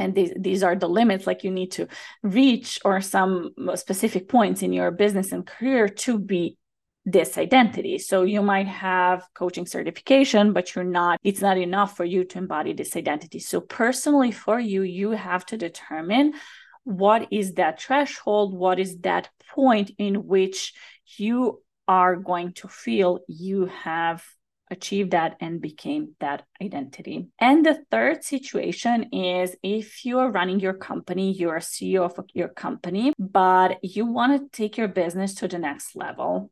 and 0.00 0.14
these, 0.14 0.32
these 0.38 0.62
are 0.62 0.76
the 0.76 0.88
limits 0.88 1.26
like 1.26 1.44
you 1.44 1.50
need 1.50 1.72
to 1.72 1.88
reach 2.22 2.78
or 2.84 3.00
some 3.00 3.50
specific 3.74 4.28
points 4.28 4.62
in 4.62 4.72
your 4.72 4.90
business 4.90 5.32
and 5.32 5.46
career 5.46 5.88
to 5.88 6.18
be 6.18 6.56
this 7.04 7.38
identity. 7.38 7.98
So 7.98 8.24
you 8.24 8.42
might 8.42 8.66
have 8.66 9.24
coaching 9.34 9.66
certification 9.66 10.52
but 10.52 10.74
you're 10.74 10.84
not 10.84 11.20
it's 11.22 11.40
not 11.40 11.56
enough 11.56 11.96
for 11.96 12.04
you 12.04 12.24
to 12.24 12.38
embody 12.38 12.72
this 12.72 12.96
identity. 12.96 13.38
So 13.38 13.60
personally 13.60 14.32
for 14.32 14.58
you 14.58 14.82
you 14.82 15.12
have 15.12 15.46
to 15.46 15.56
determine 15.56 16.34
what 16.82 17.28
is 17.32 17.54
that 17.54 17.80
threshold 17.80 18.54
what 18.54 18.78
is 18.78 18.98
that 18.98 19.28
point 19.54 19.90
in 19.98 20.26
which 20.26 20.74
you 21.16 21.62
are 21.88 22.16
going 22.16 22.52
to 22.52 22.68
feel 22.68 23.20
you 23.28 23.66
have 23.66 24.24
achieved 24.70 25.12
that 25.12 25.36
and 25.40 25.60
became 25.60 26.14
that 26.20 26.44
identity. 26.62 27.28
And 27.38 27.64
the 27.64 27.84
third 27.90 28.24
situation 28.24 29.04
is 29.12 29.56
if 29.62 30.04
you 30.04 30.18
are 30.18 30.30
running 30.30 30.60
your 30.60 30.74
company, 30.74 31.32
you're 31.32 31.56
a 31.56 31.60
CEO 31.60 32.04
of 32.04 32.24
your 32.34 32.48
company, 32.48 33.12
but 33.18 33.78
you 33.82 34.06
want 34.06 34.40
to 34.40 34.56
take 34.56 34.76
your 34.76 34.88
business 34.88 35.34
to 35.36 35.48
the 35.48 35.58
next 35.58 35.96
level 35.96 36.50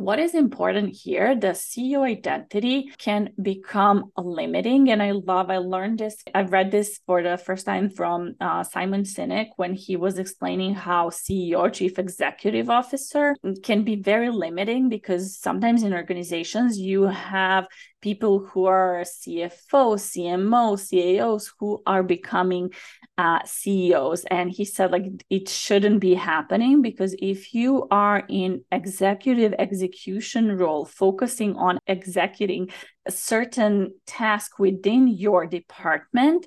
what 0.00 0.18
is 0.18 0.34
important 0.34 0.94
here 0.94 1.34
the 1.34 1.48
ceo 1.48 2.02
identity 2.02 2.90
can 2.98 3.30
become 3.40 4.10
limiting. 4.16 4.90
And 4.90 5.02
i 5.02 5.10
love 5.12 5.50
i 5.50 5.58
learned 5.58 5.98
this 5.98 6.22
i 6.34 6.42
read 6.42 6.70
this 6.70 7.00
for 7.06 7.22
the 7.22 7.36
first 7.36 7.66
time 7.66 7.90
from 7.90 8.34
uh, 8.40 8.62
simon 8.62 9.02
sinek 9.02 9.48
when 9.56 9.74
he 9.74 9.96
was 9.96 10.18
explaining 10.18 10.74
how 10.74 11.10
ceo 11.10 11.72
chief 11.72 11.98
executive 11.98 12.70
officer 12.70 13.34
can 13.62 13.84
be 13.84 13.96
very 13.96 14.30
limiting 14.30 14.88
because 14.88 15.36
sometimes 15.36 15.82
in 15.82 15.92
organizations 15.92 16.78
you 16.78 17.04
have 17.04 17.66
people 18.00 18.40
who 18.40 18.66
are 18.66 19.02
CFO, 19.02 19.96
CMO, 19.96 20.76
CAOs 20.76 21.50
who 21.58 21.82
are 21.86 22.02
becoming 22.02 22.72
uh, 23.16 23.40
CEOs. 23.44 24.24
And 24.24 24.50
he 24.50 24.64
said, 24.64 24.92
like, 24.92 25.06
it 25.28 25.48
shouldn't 25.48 26.00
be 26.00 26.14
happening 26.14 26.82
because 26.82 27.14
if 27.18 27.54
you 27.54 27.88
are 27.90 28.24
in 28.28 28.64
executive 28.70 29.54
execution 29.58 30.56
role, 30.56 30.84
focusing 30.84 31.56
on 31.56 31.78
executing 31.86 32.70
a 33.06 33.10
certain 33.10 33.94
task 34.06 34.58
within 34.58 35.08
your 35.08 35.46
department, 35.46 36.46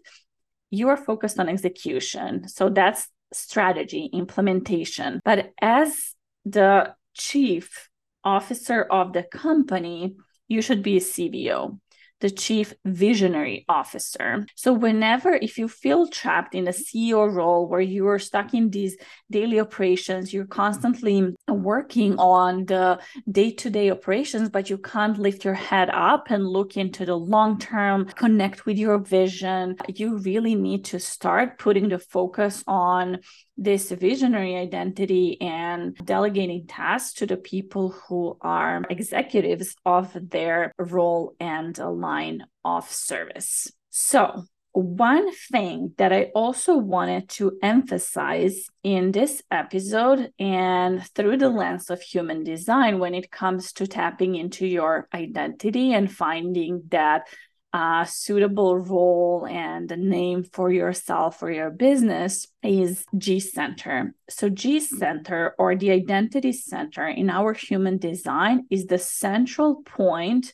you 0.69 0.87
are 0.87 0.97
focused 0.97 1.39
on 1.39 1.49
execution. 1.49 2.47
So 2.47 2.69
that's 2.69 3.09
strategy, 3.33 4.09
implementation. 4.13 5.19
But 5.25 5.51
as 5.61 6.15
the 6.45 6.95
chief 7.13 7.89
officer 8.23 8.83
of 8.83 9.13
the 9.13 9.23
company, 9.23 10.15
you 10.51 10.61
should 10.61 10.83
be 10.83 10.97
a 10.97 10.99
CVO, 10.99 11.79
the 12.19 12.29
Chief 12.29 12.73
Visionary 12.83 13.63
Officer. 13.69 14.45
So, 14.55 14.73
whenever, 14.73 15.33
if 15.33 15.57
you 15.57 15.69
feel 15.69 16.07
trapped 16.07 16.53
in 16.53 16.67
a 16.67 16.71
CEO 16.71 17.33
role 17.33 17.69
where 17.69 17.87
you 17.95 18.05
are 18.09 18.19
stuck 18.19 18.53
in 18.53 18.69
these 18.69 18.97
daily 19.31 19.61
operations, 19.61 20.33
you're 20.33 20.45
constantly 20.63 21.33
working 21.47 22.19
on 22.19 22.65
the 22.65 22.99
day 23.31 23.51
to 23.51 23.69
day 23.69 23.89
operations, 23.91 24.49
but 24.49 24.69
you 24.69 24.77
can't 24.77 25.17
lift 25.17 25.45
your 25.45 25.59
head 25.69 25.89
up 25.89 26.29
and 26.29 26.45
look 26.45 26.75
into 26.75 27.05
the 27.05 27.15
long 27.15 27.57
term, 27.57 28.05
connect 28.05 28.65
with 28.65 28.77
your 28.77 28.97
vision, 28.97 29.77
you 29.87 30.17
really 30.17 30.55
need 30.55 30.83
to 30.85 30.99
start 30.99 31.59
putting 31.59 31.87
the 31.87 31.99
focus 31.99 32.61
on 32.67 33.19
this 33.61 33.91
visionary 33.91 34.55
identity 34.55 35.39
and 35.39 35.95
delegating 36.03 36.65
tasks 36.65 37.13
to 37.13 37.27
the 37.27 37.37
people 37.37 37.89
who 37.89 38.35
are 38.41 38.83
executives 38.89 39.75
of 39.85 40.11
their 40.29 40.73
role 40.79 41.35
and 41.39 41.77
line 41.77 42.43
of 42.65 42.89
service. 42.89 43.71
So, 43.91 44.45
one 44.73 45.33
thing 45.51 45.93
that 45.97 46.13
I 46.13 46.31
also 46.33 46.77
wanted 46.77 47.27
to 47.29 47.57
emphasize 47.61 48.67
in 48.83 49.11
this 49.11 49.43
episode 49.51 50.31
and 50.39 51.05
through 51.13 51.37
the 51.37 51.49
lens 51.49 51.89
of 51.89 52.01
human 52.01 52.45
design 52.45 52.99
when 52.99 53.13
it 53.13 53.29
comes 53.31 53.73
to 53.73 53.85
tapping 53.85 54.35
into 54.35 54.65
your 54.65 55.09
identity 55.13 55.93
and 55.93 56.09
finding 56.09 56.83
that 56.89 57.27
a 57.73 58.05
suitable 58.09 58.77
role 58.77 59.47
and 59.49 59.91
a 59.91 59.97
name 59.97 60.43
for 60.43 60.71
yourself 60.71 61.41
or 61.41 61.51
your 61.51 61.69
business 61.69 62.47
is 62.61 63.05
G 63.17 63.39
Center. 63.39 64.13
So, 64.29 64.49
G 64.49 64.79
Center 64.79 65.55
or 65.57 65.75
the 65.75 65.91
identity 65.91 66.51
center 66.51 67.07
in 67.07 67.29
our 67.29 67.53
human 67.53 67.97
design 67.97 68.65
is 68.69 68.85
the 68.85 68.97
central 68.97 69.83
point 69.83 70.53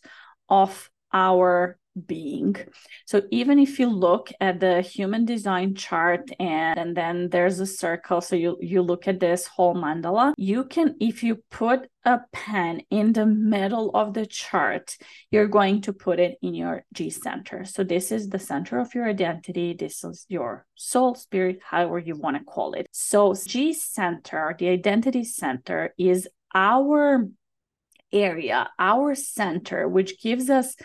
of 0.50 0.90
our 1.12 1.78
being. 2.06 2.56
So 3.06 3.24
even 3.32 3.60
if 3.60 3.80
you 3.80 3.88
look 3.88 4.32
at 4.40 4.60
the 4.60 4.82
human 4.82 5.26
design 5.26 5.76
chart 5.76 6.30
and, 6.40 6.78
and 6.78 6.96
then 6.96 7.30
there's 7.30 7.60
a 7.60 7.66
circle, 7.66 8.22
so 8.22 8.36
you 8.36 8.58
you 8.62 8.82
look 8.82 9.08
at 9.08 9.20
this 9.20 9.48
whole 9.48 9.76
mandala, 9.76 10.34
you 10.38 10.66
can 10.66 10.96
if 11.00 11.24
you 11.24 11.44
put 11.50 11.90
a 12.06 12.20
pen 12.32 12.82
in 12.90 13.14
the 13.14 13.26
middle 13.26 13.92
of 13.94 14.14
the 14.14 14.26
chart, 14.26 14.98
you're 15.32 15.48
going 15.48 15.82
to 15.82 15.92
put 15.92 16.20
it 16.20 16.38
in 16.42 16.54
your 16.54 16.84
G 16.94 17.10
center. 17.10 17.66
So 17.66 17.84
this 17.84 18.12
is 18.12 18.30
the 18.30 18.40
center 18.40 18.80
of 18.80 18.96
your 18.96 19.10
identity. 19.10 19.74
This 19.74 20.04
is 20.04 20.26
your 20.30 20.66
soul, 20.76 21.16
spirit, 21.16 21.60
however 21.64 22.00
you 22.00 22.16
want 22.16 22.38
to 22.38 22.44
call 22.44 22.74
it. 22.74 22.88
So 22.92 23.34
G 23.34 23.74
center, 23.74 24.56
the 24.58 24.70
identity 24.70 25.24
center 25.24 25.94
is 25.98 26.28
our 26.56 27.28
area, 28.12 28.70
our 28.80 29.16
center, 29.16 29.88
which 29.88 30.22
gives 30.22 30.50
us 30.50 30.76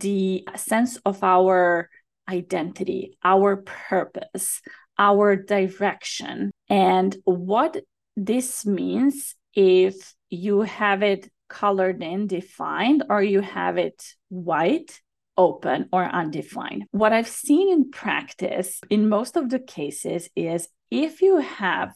the 0.00 0.46
sense 0.56 0.96
of 1.04 1.22
our 1.22 1.88
identity, 2.28 3.18
our 3.24 3.56
purpose, 3.56 4.60
our 4.98 5.36
direction. 5.36 6.50
And 6.68 7.16
what 7.24 7.76
this 8.16 8.66
means 8.66 9.34
if 9.54 10.14
you 10.30 10.62
have 10.62 11.02
it 11.02 11.30
colored 11.48 12.02
in, 12.02 12.26
defined, 12.26 13.04
or 13.08 13.22
you 13.22 13.40
have 13.40 13.78
it 13.78 14.02
white, 14.28 15.00
open, 15.36 15.88
or 15.92 16.04
undefined. 16.04 16.84
What 16.90 17.12
I've 17.12 17.28
seen 17.28 17.72
in 17.72 17.90
practice 17.90 18.80
in 18.90 19.08
most 19.08 19.36
of 19.36 19.50
the 19.50 19.60
cases 19.60 20.28
is 20.34 20.68
if 20.90 21.22
you 21.22 21.38
have 21.38 21.94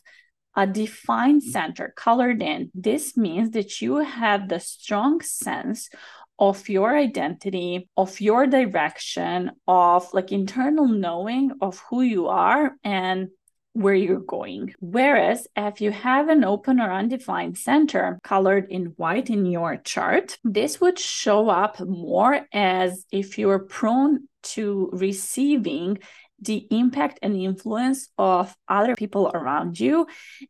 a 0.56 0.66
defined 0.66 1.42
center 1.42 1.92
colored 1.96 2.42
in, 2.42 2.70
this 2.74 3.16
means 3.16 3.52
that 3.52 3.80
you 3.80 3.96
have 3.96 4.48
the 4.48 4.60
strong 4.60 5.20
sense 5.20 5.88
of 6.40 6.68
your 6.70 6.96
identity, 6.96 7.88
of 7.96 8.20
your 8.20 8.46
direction, 8.46 9.52
of 9.68 10.12
like 10.14 10.32
internal 10.32 10.88
knowing 10.88 11.52
of 11.60 11.80
who 11.90 12.00
you 12.00 12.28
are 12.28 12.72
and 12.82 13.28
where 13.74 13.94
you're 13.94 14.18
going. 14.18 14.74
Whereas 14.80 15.46
if 15.54 15.80
you 15.80 15.92
have 15.92 16.28
an 16.28 16.42
open 16.42 16.80
or 16.80 16.90
undefined 16.90 17.56
center 17.56 18.18
colored 18.24 18.66
in 18.70 18.86
white 18.96 19.30
in 19.30 19.46
your 19.46 19.76
chart, 19.76 20.38
this 20.42 20.80
would 20.80 20.98
show 20.98 21.48
up 21.48 21.78
more 21.78 22.46
as 22.52 23.04
if 23.12 23.38
you're 23.38 23.60
prone 23.60 24.26
to 24.42 24.90
receiving 24.92 25.98
the 26.40 26.66
impact 26.70 27.18
and 27.22 27.36
influence 27.36 28.08
of 28.16 28.56
other 28.66 28.94
people 28.94 29.30
around 29.32 29.78
you 29.78 30.06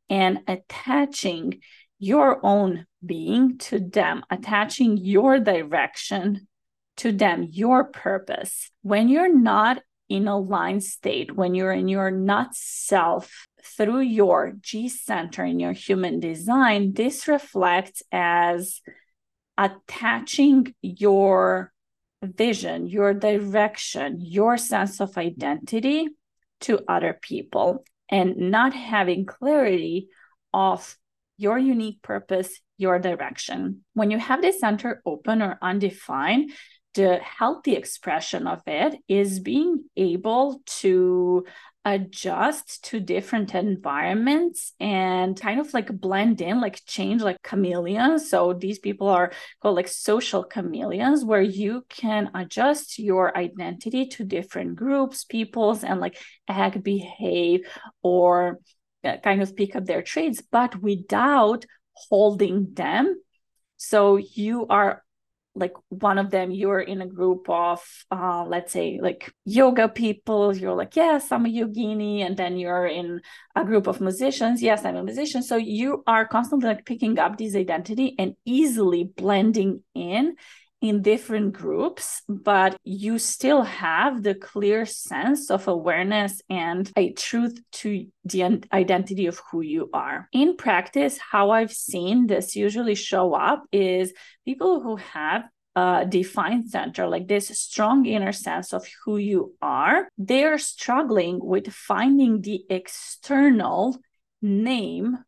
and 0.09 0.39
attaching 0.47 1.61
your 2.00 2.45
own 2.45 2.87
being 3.04 3.59
to 3.59 3.78
them, 3.78 4.25
attaching 4.30 4.97
your 4.97 5.38
direction 5.38 6.49
to 6.97 7.12
them, 7.12 7.47
your 7.49 7.85
purpose. 7.85 8.71
When 8.83 9.09
you're 9.09 9.33
not 9.33 9.83
in 10.09 10.26
a 10.26 10.38
line 10.38 10.80
state, 10.80 11.37
when 11.37 11.54
you're 11.54 11.73
in 11.73 11.87
your 11.87 12.11
not 12.11 12.57
self 12.57 13.47
through 13.62 14.00
your 14.00 14.54
G 14.61 14.88
center 14.88 15.45
in 15.45 15.61
your 15.61 15.73
human 15.73 16.19
design, 16.21 16.95
this 16.95 17.28
reflects 17.28 18.02
as 18.11 18.80
attaching 19.57 20.75
your 20.80 21.71
vision, 22.23 22.87
your 22.87 23.14
direction, 23.14 24.16
your 24.21 24.57
sense 24.57 25.00
of 25.00 25.16
identity 25.19 26.09
to 26.62 26.80
other 26.88 27.19
people 27.21 27.85
and 28.11 28.37
not 28.37 28.73
having 28.73 29.26
clarity 29.26 30.09
of 30.52 30.97
your 31.41 31.59
unique 31.59 32.03
purpose, 32.03 32.61
your 32.77 32.99
direction. 32.99 33.83
When 33.95 34.11
you 34.11 34.19
have 34.19 34.43
the 34.43 34.53
center 34.53 35.01
open 35.07 35.41
or 35.41 35.59
undefined, 35.63 36.53
the 36.95 37.17
healthy 37.17 37.77
expression 37.77 38.47
of 38.47 38.61
it 38.67 38.97
is 39.09 39.41
being 39.41 39.85
able 39.97 40.61
to 40.81 41.47
adjust 41.87 42.85
to 42.85 43.01
different 43.01 43.55
environments 43.55 44.75
and 44.79 45.41
kind 45.41 45.61
of 45.61 45.73
like 45.73 45.89
blend 45.99 46.43
in, 46.43 46.61
like 46.61 46.85
change 46.85 47.23
like 47.23 47.43
chameleons. 47.43 48.29
So 48.29 48.53
these 48.53 48.79
people 48.79 49.09
are 49.09 49.33
called 49.63 49.77
like 49.77 49.89
social 49.89 50.45
chameleons, 50.45 51.25
where 51.25 51.41
you 51.41 51.87
can 51.89 52.31
adjust 52.35 52.99
your 52.99 53.35
identity 53.35 54.09
to 54.09 54.25
different 54.25 54.77
groups, 54.77 55.25
peoples, 55.25 55.85
and 55.85 56.01
like 56.01 56.19
act, 56.49 56.83
behave, 56.83 57.67
or 58.03 58.59
kind 59.02 59.42
of 59.42 59.57
pick 59.57 59.76
up 59.76 59.87
their 59.87 60.02
traits, 60.02 60.42
but 60.42 60.80
without 60.80 61.64
holding 61.95 62.73
them. 62.75 63.21
So 63.76 64.16
you 64.16 64.66
are 64.69 65.02
like 65.57 65.73
one 65.88 66.16
of 66.16 66.30
them 66.30 66.52
you're 66.52 66.80
in 66.80 67.02
a 67.02 67.07
group 67.07 67.50
of 67.50 67.83
uh 68.12 68.45
let's 68.47 68.73
say 68.73 69.00
like 69.02 69.35
yoga 69.45 69.88
people. 69.88 70.57
You're 70.57 70.76
like 70.76 70.95
yes 70.95 71.33
i'm 71.33 71.45
a 71.45 71.49
yogini 71.49 72.21
and 72.21 72.37
then 72.37 72.57
you're 72.57 72.87
in 72.87 73.21
a 73.57 73.64
group 73.64 73.88
of 73.88 74.00
musicians. 74.00 74.62
Yes 74.62 74.85
i'm 74.85 74.97
a 74.97 75.02
musician 75.02 75.42
so 75.42 75.57
you 75.57 76.04
are 76.07 76.26
constantly 76.26 76.69
like 76.69 76.87
picking 76.87 77.19
up 77.19 77.37
this 77.37 77.57
identity 77.57 78.14
and 78.19 78.37
easily 78.45 79.04
blending 79.04 79.83
in 79.95 80.37
in 80.81 81.03
different 81.03 81.53
groups, 81.53 82.23
but 82.29 82.77
you 82.85 83.19
still 83.19 83.63
have 83.63 84.23
the 84.23 84.35
clear 84.35 84.87
sense 84.87 85.51
of 85.51 85.69
awareness 85.69 86.41
and 86.49 86.91
a 86.97 87.13
truth 87.13 87.61
to 87.73 88.07
the 88.25 88.63
identity 88.73 89.27
of 89.27 89.41
who 89.51 89.61
you 89.61 89.91
are. 89.93 90.29
In 90.33 90.57
practice, 90.57 91.19
how 91.19 91.51
I've 91.51 91.73
seen 91.73 92.27
this 92.27 92.57
usually 92.57 92.95
show 92.95 93.35
up 93.35 93.65
is 93.73 94.13
people 94.45 94.81
who 94.81 94.97
have 94.97 95.45
a 95.77 96.07
defined 96.09 96.69
center, 96.69 97.07
like 97.07 97.29
this 97.29 97.49
strong 97.59 98.07
inner 98.07 98.33
sense 98.33 98.73
of 98.73 98.87
who 99.05 99.19
you 99.19 99.55
are, 99.63 100.09
they're 100.19 100.59
struggling 100.59 101.39
with 101.41 101.73
finding 101.73 102.41
the 102.41 102.65
external 102.69 103.99
name 104.43 105.19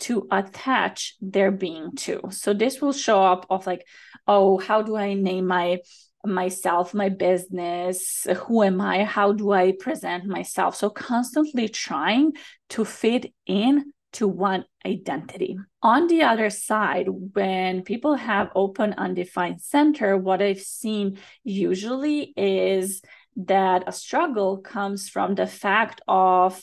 to 0.00 0.26
attach 0.30 1.14
their 1.20 1.50
being 1.50 1.92
to. 1.96 2.20
So 2.30 2.52
this 2.52 2.80
will 2.80 2.92
show 2.92 3.22
up 3.22 3.46
of 3.50 3.66
like, 3.66 3.86
oh, 4.26 4.58
how 4.58 4.82
do 4.82 4.96
I 4.96 5.14
name 5.14 5.46
my 5.46 5.80
myself, 6.26 6.94
my 6.94 7.10
business, 7.10 8.26
who 8.46 8.62
am 8.62 8.80
I, 8.80 9.04
how 9.04 9.32
do 9.32 9.52
I 9.52 9.72
present 9.78 10.24
myself? 10.24 10.74
So 10.74 10.88
constantly 10.88 11.68
trying 11.68 12.32
to 12.70 12.84
fit 12.84 13.32
in 13.46 13.92
to 14.14 14.28
one 14.28 14.64
identity. 14.86 15.58
On 15.82 16.06
the 16.06 16.22
other 16.22 16.48
side, 16.48 17.08
when 17.08 17.82
people 17.82 18.14
have 18.14 18.50
open 18.54 18.94
undefined 18.96 19.60
center, 19.60 20.16
what 20.16 20.40
I've 20.40 20.60
seen 20.60 21.18
usually 21.42 22.32
is 22.36 23.02
that 23.36 23.84
a 23.86 23.92
struggle 23.92 24.58
comes 24.58 25.08
from 25.08 25.34
the 25.34 25.46
fact 25.46 26.00
of 26.06 26.62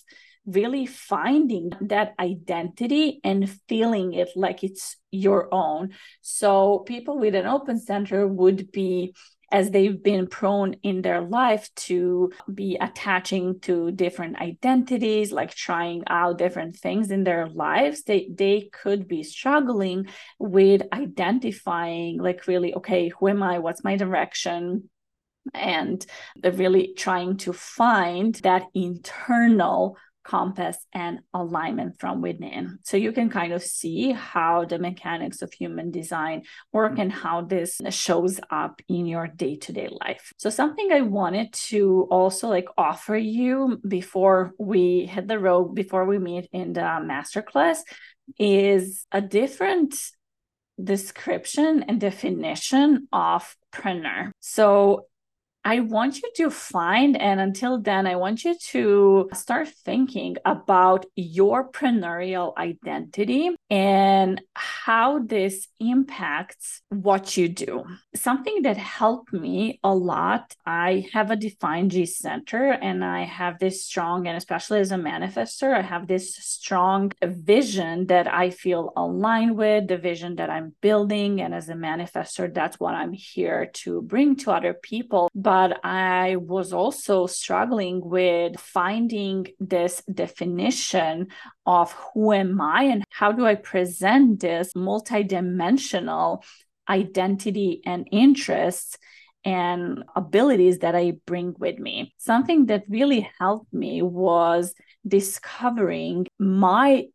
really 0.52 0.86
finding 0.86 1.72
that 1.82 2.14
identity 2.20 3.20
and 3.24 3.50
feeling 3.68 4.14
it 4.14 4.30
like 4.36 4.64
it's 4.64 4.98
your 5.12 5.54
own. 5.54 5.90
So, 6.22 6.80
people 6.80 7.20
with 7.20 7.36
an 7.36 7.46
open 7.46 7.80
center 7.80 8.28
would 8.28 8.72
be 8.72 9.14
as 9.52 9.70
they've 9.70 10.02
been 10.02 10.28
prone 10.28 10.74
in 10.82 11.02
their 11.02 11.22
life 11.22 11.70
to 11.76 12.32
be 12.52 12.78
attaching 12.80 13.60
to 13.60 13.92
different 13.92 14.40
identities 14.40 15.32
like 15.32 15.54
trying 15.54 16.04
out 16.08 16.38
different 16.38 16.78
things 16.78 17.12
in 17.12 17.24
their 17.24 17.50
lives. 17.50 18.04
They 18.04 18.30
they 18.34 18.70
could 18.72 19.08
be 19.08 19.24
struggling 19.24 20.08
with 20.40 20.84
identifying 20.94 22.18
like 22.18 22.48
really 22.48 22.74
okay 22.76 23.10
who 23.10 23.28
am 23.28 23.44
i? 23.44 23.60
What's 23.60 23.84
my 23.84 23.98
direction? 23.98 24.90
And 25.54 26.06
they're 26.36 26.52
really 26.52 26.94
trying 26.96 27.38
to 27.38 27.52
find 27.52 28.36
that 28.36 28.64
internal 28.74 29.98
compass 30.24 30.78
and 30.94 31.20
alignment 31.34 32.00
from 32.00 32.22
within. 32.22 32.80
So 32.84 32.98
you 32.98 33.12
can 33.12 33.30
kind 33.30 33.54
of 33.54 33.64
see 33.64 34.12
how 34.12 34.66
the 34.66 34.80
mechanics 34.80 35.42
of 35.42 35.52
human 35.52 35.92
design 35.92 36.44
work 36.72 37.00
and 37.00 37.12
how 37.12 37.42
this 37.42 37.82
shows 37.90 38.40
up 38.50 38.82
in 38.88 39.06
your 39.06 39.28
day-to-day 39.28 39.90
life. 40.02 40.34
So 40.38 40.50
something 40.50 40.92
I 40.92 41.02
wanted 41.02 41.54
to 41.70 42.08
also 42.12 42.50
like 42.50 42.68
offer 42.78 43.16
you 43.16 43.80
before 43.88 44.54
we 44.58 45.06
hit 45.06 45.28
the 45.28 45.40
road 45.40 45.76
before 45.76 46.06
we 46.06 46.20
meet 46.20 46.50
in 46.52 46.74
the 46.74 46.82
masterclass 46.82 47.80
is 48.38 49.06
a 49.12 49.22
different 49.22 49.96
description 50.82 51.84
and 51.88 52.00
definition 52.00 53.08
of 53.12 53.56
preneur. 53.72 54.32
So 54.40 55.06
I 55.64 55.82
want 55.82 56.18
you 56.18 56.30
to 56.38 56.50
find, 56.50 57.16
and 57.16 57.40
until 57.40 57.80
then, 57.80 58.08
I 58.08 58.16
want 58.16 58.44
you 58.44 58.56
to 58.72 59.30
start 59.34 59.68
thinking 59.68 60.38
about 60.44 61.06
your 61.16 61.70
preneurial 61.70 62.58
identity 62.58 63.52
and 63.70 64.42
how 64.56 65.20
this 65.20 65.68
impacts 65.80 66.82
what 66.90 67.38
you 67.38 67.48
do. 67.48 67.84
Something 68.16 68.64
that 68.64 68.78
helped 68.78 69.34
me 69.34 69.80
a 69.84 69.94
lot, 69.94 70.56
I 70.66 71.08
have 71.14 71.30
a 71.30 71.36
defined 71.36 71.92
G 71.92 72.08
center 72.08 72.72
and 72.72 73.06
I 73.06 73.26
have 73.26 73.60
this 73.60 73.86
strong, 73.86 74.28
and 74.28 74.38
especially 74.38 74.80
as 74.80 74.92
a 74.92 74.96
manifester, 74.96 75.76
I 75.78 75.82
have 75.84 76.08
this 76.08 76.36
strong 76.36 77.12
vision 77.22 78.08
that 78.08 78.28
I 78.28 78.50
feel 78.50 78.94
aligned 78.96 79.58
with, 79.58 79.90
the 79.90 79.98
vision 79.98 80.38
that 80.38 80.50
I'm 80.50 80.74
building. 80.82 81.40
And 81.40 81.54
as 81.54 81.70
a 81.70 81.76
manifester, 81.76 82.52
that's 82.52 82.80
what 82.80 82.96
I'm 82.96 83.14
here 83.14 83.70
to 83.74 84.02
bring 84.02 84.36
to 84.38 84.52
other 84.52 84.74
people. 84.74 85.30
But 85.36 85.51
but 85.52 85.82
I 85.84 86.38
was 86.38 86.72
also 86.72 87.28
struggling 87.28 88.00
with 88.00 88.58
finding 88.58 89.48
this 89.60 90.02
definition 90.04 91.28
of 91.66 91.92
who 91.92 92.32
am 92.32 92.62
I 92.62 92.84
and 92.84 93.04
how 93.10 93.34
do 93.34 93.46
I 93.46 93.56
present 93.56 94.40
this 94.40 94.72
multidimensional 94.72 96.42
identity 96.88 97.82
and 97.86 98.08
interests 98.14 98.98
and 99.44 100.06
abilities 100.16 100.80
that 100.80 100.96
I 100.96 101.16
bring 101.26 101.54
with 101.60 101.80
me. 101.80 102.14
Something 102.18 102.68
that 102.68 102.86
really 102.88 103.30
helped 103.38 103.74
me 103.74 104.02
was 104.02 104.74
discovering 105.06 106.28
my 106.40 107.08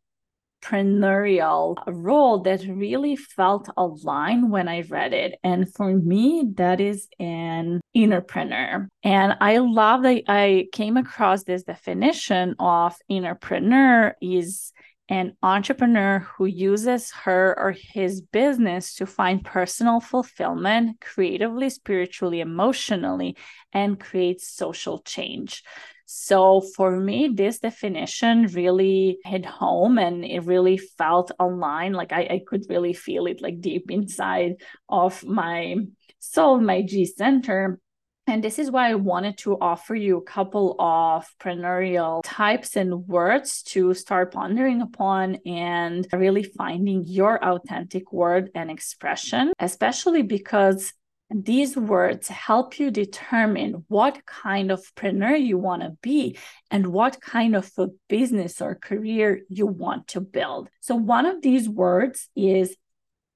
entrepreneurial 0.62 1.76
role 1.86 2.40
that 2.42 2.64
really 2.66 3.16
felt 3.16 3.68
aligned 3.76 4.50
when 4.50 4.68
I 4.68 4.82
read 4.82 5.12
it. 5.12 5.38
And 5.42 5.72
for 5.72 5.94
me, 5.94 6.44
that 6.54 6.80
is 6.80 7.08
an 7.18 7.80
innerpreneur. 7.96 8.88
And 9.02 9.36
I 9.40 9.58
love 9.58 10.02
that 10.02 10.24
I 10.28 10.66
came 10.72 10.96
across 10.96 11.44
this 11.44 11.62
definition 11.62 12.54
of 12.58 12.96
innerpreneur 13.10 14.14
is 14.20 14.72
an 15.08 15.36
entrepreneur 15.40 16.18
who 16.18 16.46
uses 16.46 17.12
her 17.12 17.56
or 17.56 17.72
his 17.78 18.20
business 18.20 18.96
to 18.96 19.06
find 19.06 19.44
personal 19.44 20.00
fulfillment 20.00 21.00
creatively, 21.00 21.70
spiritually, 21.70 22.40
emotionally, 22.40 23.36
and 23.72 24.00
create 24.00 24.40
social 24.40 24.98
change. 25.02 25.62
So 26.06 26.60
for 26.60 26.96
me, 26.96 27.28
this 27.34 27.58
definition 27.58 28.46
really 28.46 29.18
hit 29.24 29.44
home 29.44 29.98
and 29.98 30.24
it 30.24 30.44
really 30.44 30.78
felt 30.78 31.32
online. 31.38 31.92
Like 31.92 32.12
I, 32.12 32.20
I 32.22 32.42
could 32.46 32.64
really 32.68 32.92
feel 32.92 33.26
it 33.26 33.42
like 33.42 33.60
deep 33.60 33.90
inside 33.90 34.54
of 34.88 35.24
my 35.24 35.76
soul, 36.20 36.60
my 36.60 36.82
G 36.82 37.04
center. 37.04 37.80
And 38.28 38.42
this 38.42 38.58
is 38.58 38.70
why 38.70 38.90
I 38.90 38.94
wanted 38.96 39.38
to 39.38 39.56
offer 39.60 39.94
you 39.94 40.18
a 40.18 40.22
couple 40.22 40.74
of 40.80 41.26
preneurial 41.40 42.22
types 42.24 42.74
and 42.74 43.06
words 43.06 43.62
to 43.64 43.94
start 43.94 44.32
pondering 44.32 44.82
upon 44.82 45.38
and 45.46 46.06
really 46.12 46.42
finding 46.42 47.04
your 47.04 47.44
authentic 47.44 48.12
word 48.12 48.50
and 48.54 48.68
expression, 48.68 49.52
especially 49.60 50.22
because 50.22 50.92
these 51.30 51.76
words 51.76 52.28
help 52.28 52.78
you 52.78 52.90
determine 52.90 53.84
what 53.88 54.24
kind 54.26 54.70
of 54.70 54.80
preneur 54.94 55.36
you 55.36 55.58
want 55.58 55.82
to 55.82 55.96
be 56.00 56.38
and 56.70 56.86
what 56.88 57.20
kind 57.20 57.56
of 57.56 57.70
a 57.78 57.88
business 58.08 58.60
or 58.60 58.74
career 58.76 59.42
you 59.48 59.66
want 59.66 60.08
to 60.08 60.20
build. 60.20 60.68
So, 60.80 60.94
one 60.94 61.26
of 61.26 61.42
these 61.42 61.68
words 61.68 62.28
is 62.36 62.76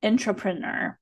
intrapreneur. 0.03 0.96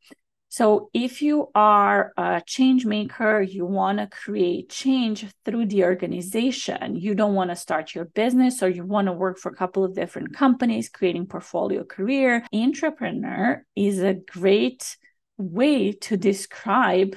So, 0.48 0.88
if 0.94 1.20
you 1.20 1.50
are 1.54 2.12
a 2.16 2.42
change 2.46 2.86
maker, 2.86 3.42
you 3.42 3.66
want 3.66 3.98
to 3.98 4.06
create 4.06 4.70
change 4.70 5.26
through 5.44 5.66
the 5.66 5.84
organization, 5.84 6.96
you 6.96 7.14
don't 7.14 7.34
want 7.34 7.50
to 7.50 7.56
start 7.56 7.94
your 7.94 8.06
business 8.06 8.62
or 8.62 8.70
you 8.70 8.86
want 8.86 9.08
to 9.08 9.12
work 9.12 9.38
for 9.38 9.52
a 9.52 9.56
couple 9.56 9.84
of 9.84 9.94
different 9.94 10.34
companies, 10.34 10.88
creating 10.88 11.26
portfolio 11.26 11.84
career, 11.84 12.46
intrapreneur 12.52 13.60
is 13.76 13.98
a 13.98 14.14
great 14.14 14.96
way 15.38 15.92
to 15.92 16.16
describe 16.16 17.16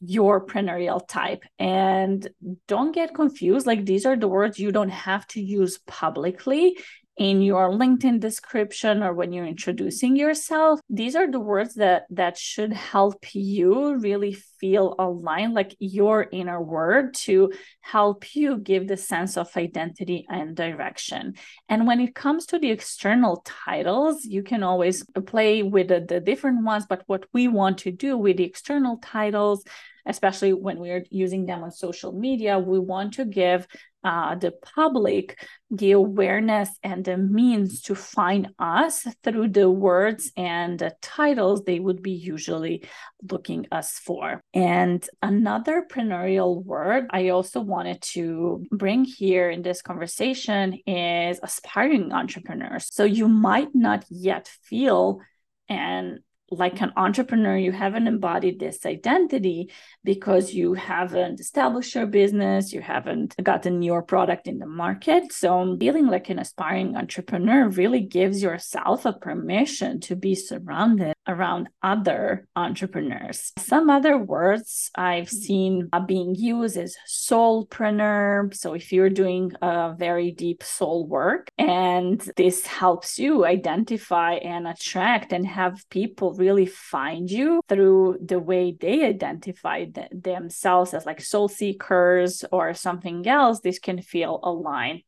your 0.00 0.44
preneurial 0.44 1.06
type. 1.06 1.42
And 1.58 2.26
don't 2.66 2.92
get 2.92 3.14
confused. 3.14 3.66
Like 3.66 3.84
these 3.84 4.06
are 4.06 4.16
the 4.16 4.28
words 4.28 4.58
you 4.58 4.72
don't 4.72 4.90
have 4.90 5.26
to 5.28 5.40
use 5.40 5.78
publicly 5.86 6.78
in 7.18 7.42
your 7.42 7.70
linkedin 7.70 8.20
description 8.20 9.02
or 9.02 9.12
when 9.12 9.32
you're 9.32 9.44
introducing 9.44 10.16
yourself 10.16 10.80
these 10.88 11.16
are 11.16 11.30
the 11.30 11.40
words 11.40 11.74
that 11.74 12.06
that 12.10 12.38
should 12.38 12.72
help 12.72 13.34
you 13.34 13.96
really 13.96 14.32
feel 14.60 14.94
aligned 14.98 15.54
like 15.54 15.74
your 15.78 16.26
inner 16.32 16.60
word 16.62 17.14
to 17.14 17.52
help 17.80 18.34
you 18.34 18.58
give 18.58 18.86
the 18.88 18.96
sense 18.96 19.36
of 19.36 19.56
identity 19.56 20.26
and 20.28 20.56
direction. 20.56 21.34
And 21.68 21.86
when 21.86 22.00
it 22.00 22.14
comes 22.14 22.46
to 22.46 22.58
the 22.58 22.70
external 22.70 23.42
titles 23.44 24.24
you 24.24 24.42
can 24.42 24.62
always 24.62 25.04
play 25.26 25.62
with 25.62 25.88
the, 25.88 26.00
the 26.00 26.20
different 26.20 26.64
ones 26.64 26.86
but 26.88 27.02
what 27.06 27.26
we 27.32 27.48
want 27.48 27.78
to 27.78 27.90
do 27.90 28.16
with 28.16 28.36
the 28.36 28.44
external 28.44 28.98
titles 28.98 29.64
especially 30.06 30.54
when 30.54 30.78
we're 30.78 31.04
using 31.10 31.44
them 31.44 31.62
on 31.62 31.70
social 31.70 32.12
media 32.12 32.58
we 32.58 32.78
want 32.78 33.14
to 33.14 33.24
give 33.24 33.66
uh, 34.08 34.34
the 34.34 34.50
public 34.50 35.36
the 35.70 35.92
awareness 35.92 36.70
and 36.82 37.04
the 37.04 37.18
means 37.18 37.82
to 37.82 37.94
find 37.94 38.48
us 38.58 39.06
through 39.22 39.48
the 39.48 39.70
words 39.70 40.32
and 40.34 40.78
the 40.78 40.94
titles 41.02 41.62
they 41.62 41.78
would 41.78 42.02
be 42.02 42.12
usually 42.12 42.84
looking 43.30 43.66
us 43.70 43.98
for. 43.98 44.40
And 44.54 45.06
another 45.20 45.84
preneurial 45.90 46.64
word 46.64 47.08
I 47.10 47.28
also 47.28 47.60
wanted 47.60 48.00
to 48.14 48.64
bring 48.70 49.04
here 49.04 49.50
in 49.50 49.60
this 49.60 49.82
conversation 49.82 50.78
is 50.86 51.38
aspiring 51.42 52.12
entrepreneurs. 52.12 52.88
So 52.90 53.04
you 53.04 53.28
might 53.28 53.74
not 53.74 54.06
yet 54.08 54.48
feel 54.62 55.20
and 55.68 56.20
like 56.50 56.80
an 56.80 56.92
entrepreneur, 56.96 57.56
you 57.56 57.72
haven't 57.72 58.06
embodied 58.06 58.58
this 58.58 58.86
identity 58.86 59.70
because 60.04 60.54
you 60.54 60.74
haven't 60.74 61.40
established 61.40 61.94
your 61.94 62.06
business, 62.06 62.72
you 62.72 62.80
haven't 62.80 63.34
gotten 63.42 63.82
your 63.82 64.02
product 64.02 64.46
in 64.46 64.58
the 64.58 64.66
market. 64.66 65.32
So, 65.32 65.76
feeling 65.78 66.06
like 66.06 66.30
an 66.30 66.38
aspiring 66.38 66.96
entrepreneur 66.96 67.68
really 67.68 68.00
gives 68.00 68.42
yourself 68.42 69.04
a 69.04 69.12
permission 69.12 70.00
to 70.00 70.16
be 70.16 70.34
surrounded 70.34 71.14
around 71.26 71.68
other 71.82 72.48
entrepreneurs. 72.56 73.52
Some 73.58 73.90
other 73.90 74.16
words 74.16 74.90
I've 74.94 75.26
mm-hmm. 75.26 75.36
seen 75.36 75.90
being 76.06 76.34
used 76.34 76.76
is 76.76 76.96
soulpreneur. 77.06 78.54
So, 78.54 78.72
if 78.74 78.92
you're 78.92 79.10
doing 79.10 79.52
a 79.60 79.94
very 79.98 80.30
deep 80.30 80.62
soul 80.62 81.06
work 81.06 81.50
and 81.58 82.20
this 82.36 82.66
helps 82.66 83.18
you 83.18 83.44
identify 83.44 84.34
and 84.34 84.66
attract 84.66 85.32
and 85.32 85.46
have 85.46 85.84
people 85.90 86.34
really 86.38 86.66
find 86.66 87.30
you 87.30 87.60
through 87.68 88.18
the 88.24 88.38
way 88.38 88.74
they 88.78 89.04
identify 89.04 89.84
th- 89.84 90.08
themselves 90.12 90.94
as 90.94 91.04
like 91.04 91.20
soul 91.20 91.48
seekers 91.48 92.44
or 92.52 92.72
something 92.72 93.26
else, 93.26 93.60
this 93.60 93.78
can 93.78 94.00
feel 94.00 94.40
aligned. 94.42 95.02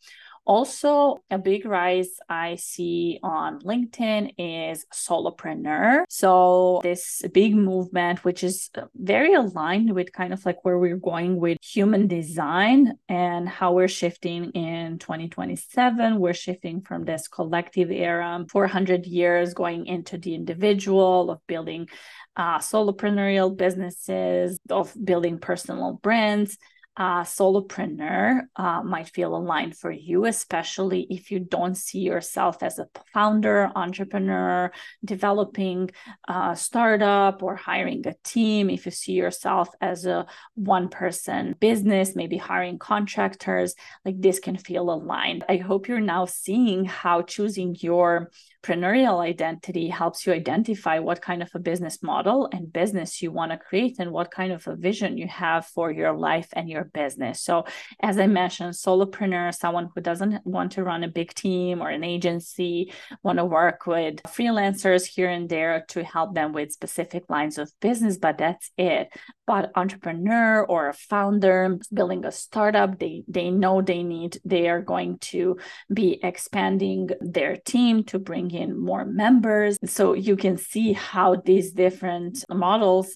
Also, 0.50 1.22
a 1.30 1.38
big 1.38 1.64
rise 1.64 2.18
I 2.28 2.56
see 2.56 3.20
on 3.22 3.60
LinkedIn 3.60 4.34
is 4.36 4.84
solopreneur. 4.92 6.02
So, 6.08 6.80
this 6.82 7.22
big 7.32 7.54
movement, 7.54 8.24
which 8.24 8.42
is 8.42 8.68
very 8.96 9.34
aligned 9.34 9.94
with 9.94 10.12
kind 10.12 10.32
of 10.32 10.44
like 10.44 10.64
where 10.64 10.76
we're 10.76 10.96
going 10.96 11.38
with 11.38 11.56
human 11.62 12.08
design 12.08 12.98
and 13.08 13.48
how 13.48 13.74
we're 13.74 13.86
shifting 13.86 14.50
in 14.50 14.98
2027. 14.98 16.18
We're 16.18 16.34
shifting 16.34 16.80
from 16.80 17.04
this 17.04 17.28
collective 17.28 17.92
era, 17.92 18.44
400 18.50 19.06
years 19.06 19.54
going 19.54 19.86
into 19.86 20.18
the 20.18 20.34
individual 20.34 21.30
of 21.30 21.38
building 21.46 21.88
uh, 22.34 22.58
solopreneurial 22.58 23.56
businesses, 23.56 24.58
of 24.68 24.92
building 25.04 25.38
personal 25.38 26.00
brands 26.02 26.58
uh, 27.00 27.22
solopreneur 27.22 28.42
uh, 28.56 28.82
might 28.82 29.08
feel 29.08 29.34
aligned 29.34 29.74
for 29.74 29.90
you, 29.90 30.26
especially 30.26 31.06
if 31.08 31.30
you 31.30 31.38
don't 31.38 31.74
see 31.74 32.00
yourself 32.00 32.62
as 32.62 32.78
a 32.78 32.88
founder, 33.14 33.72
entrepreneur, 33.74 34.70
developing 35.02 35.90
a 36.28 36.54
startup 36.54 37.42
or 37.42 37.56
hiring 37.56 38.06
a 38.06 38.12
team. 38.22 38.68
If 38.68 38.84
you 38.84 38.92
see 38.92 39.12
yourself 39.12 39.70
as 39.80 40.04
a 40.04 40.26
one 40.56 40.90
person 40.90 41.54
business, 41.58 42.14
maybe 42.14 42.36
hiring 42.36 42.78
contractors, 42.78 43.74
like 44.04 44.20
this 44.20 44.38
can 44.38 44.58
feel 44.58 44.90
aligned. 44.90 45.42
I 45.48 45.56
hope 45.56 45.88
you're 45.88 46.00
now 46.00 46.26
seeing 46.26 46.84
how 46.84 47.22
choosing 47.22 47.74
your 47.80 48.30
Preneurial 48.62 49.20
identity 49.20 49.88
helps 49.88 50.26
you 50.26 50.34
identify 50.34 50.98
what 50.98 51.22
kind 51.22 51.42
of 51.42 51.48
a 51.54 51.58
business 51.58 52.02
model 52.02 52.46
and 52.52 52.70
business 52.70 53.22
you 53.22 53.32
want 53.32 53.52
to 53.52 53.56
create 53.56 53.96
and 53.98 54.12
what 54.12 54.30
kind 54.30 54.52
of 54.52 54.66
a 54.66 54.76
vision 54.76 55.16
you 55.16 55.26
have 55.28 55.64
for 55.66 55.90
your 55.90 56.12
life 56.12 56.48
and 56.52 56.68
your 56.68 56.84
business. 56.84 57.40
So, 57.42 57.64
as 58.00 58.18
I 58.18 58.26
mentioned, 58.26 58.74
solopreneur, 58.74 59.54
someone 59.54 59.88
who 59.94 60.02
doesn't 60.02 60.46
want 60.46 60.72
to 60.72 60.84
run 60.84 61.04
a 61.04 61.08
big 61.08 61.32
team 61.32 61.80
or 61.80 61.88
an 61.88 62.04
agency, 62.04 62.92
want 63.22 63.38
to 63.38 63.46
work 63.46 63.86
with 63.86 64.16
freelancers 64.24 65.06
here 65.06 65.30
and 65.30 65.48
there 65.48 65.86
to 65.88 66.04
help 66.04 66.34
them 66.34 66.52
with 66.52 66.72
specific 66.72 67.30
lines 67.30 67.56
of 67.56 67.72
business, 67.80 68.18
but 68.18 68.36
that's 68.36 68.70
it. 68.76 69.08
But 69.46 69.72
entrepreneur 69.74 70.64
or 70.64 70.90
a 70.90 70.94
founder 70.94 71.78
building 71.92 72.26
a 72.26 72.30
startup, 72.30 72.98
they 72.98 73.24
they 73.26 73.50
know 73.50 73.80
they 73.80 74.02
need 74.02 74.38
they 74.44 74.68
are 74.68 74.82
going 74.82 75.18
to 75.32 75.58
be 75.92 76.20
expanding 76.22 77.08
their 77.20 77.56
team 77.56 78.04
to 78.04 78.18
bring 78.18 78.49
in 78.54 78.78
more 78.78 79.04
members. 79.04 79.78
So 79.84 80.14
you 80.14 80.36
can 80.36 80.56
see 80.56 80.92
how 80.92 81.36
these 81.36 81.72
different 81.72 82.44
models 82.48 83.14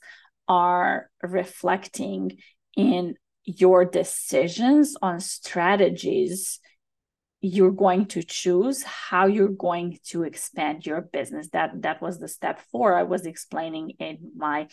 are 0.49 1.11
reflecting 1.23 2.39
in 2.77 3.15
your 3.45 3.85
decisions 3.85 4.97
on 5.01 5.21
strategies 5.21 6.61
you're 7.47 7.71
going 7.71 8.07
to 8.07 8.23
choose 8.23 8.83
how 8.85 9.27
you're 9.27 9.49
going 9.49 9.99
to 10.03 10.23
expand 10.23 10.87
your 10.87 11.03
business 11.03 11.51
that 11.53 11.71
that 11.83 12.01
was 12.01 12.19
the 12.19 12.27
step 12.27 12.59
four 12.73 12.97
i 12.97 13.03
was 13.03 13.27
explaining 13.27 13.91
in 13.99 14.17
my 14.35 14.67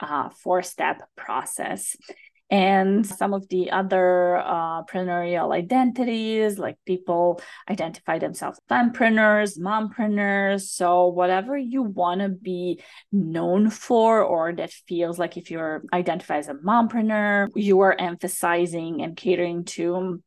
uh, 0.00 0.28
four 0.30 0.60
step 0.60 1.02
process 1.14 1.94
and 2.50 3.04
some 3.04 3.34
of 3.34 3.48
the 3.48 3.70
other 3.70 4.36
uh, 4.36 4.84
preneurial 4.84 5.52
identities, 5.52 6.58
like 6.58 6.76
people 6.86 7.40
identify 7.68 8.18
themselves 8.18 8.60
fempreneurs, 8.70 9.58
mompreneurs. 9.58 10.62
So, 10.62 11.08
whatever 11.08 11.56
you 11.56 11.82
want 11.82 12.20
to 12.20 12.28
be 12.28 12.80
known 13.10 13.70
for, 13.70 14.22
or 14.22 14.52
that 14.54 14.72
feels 14.86 15.18
like 15.18 15.36
if 15.36 15.50
you're 15.50 15.82
identified 15.92 16.40
as 16.40 16.48
a 16.48 16.54
mompreneur, 16.54 17.48
you 17.54 17.80
are 17.80 17.96
emphasizing 17.98 19.02
and 19.02 19.16
catering 19.16 19.64
to 19.64 20.22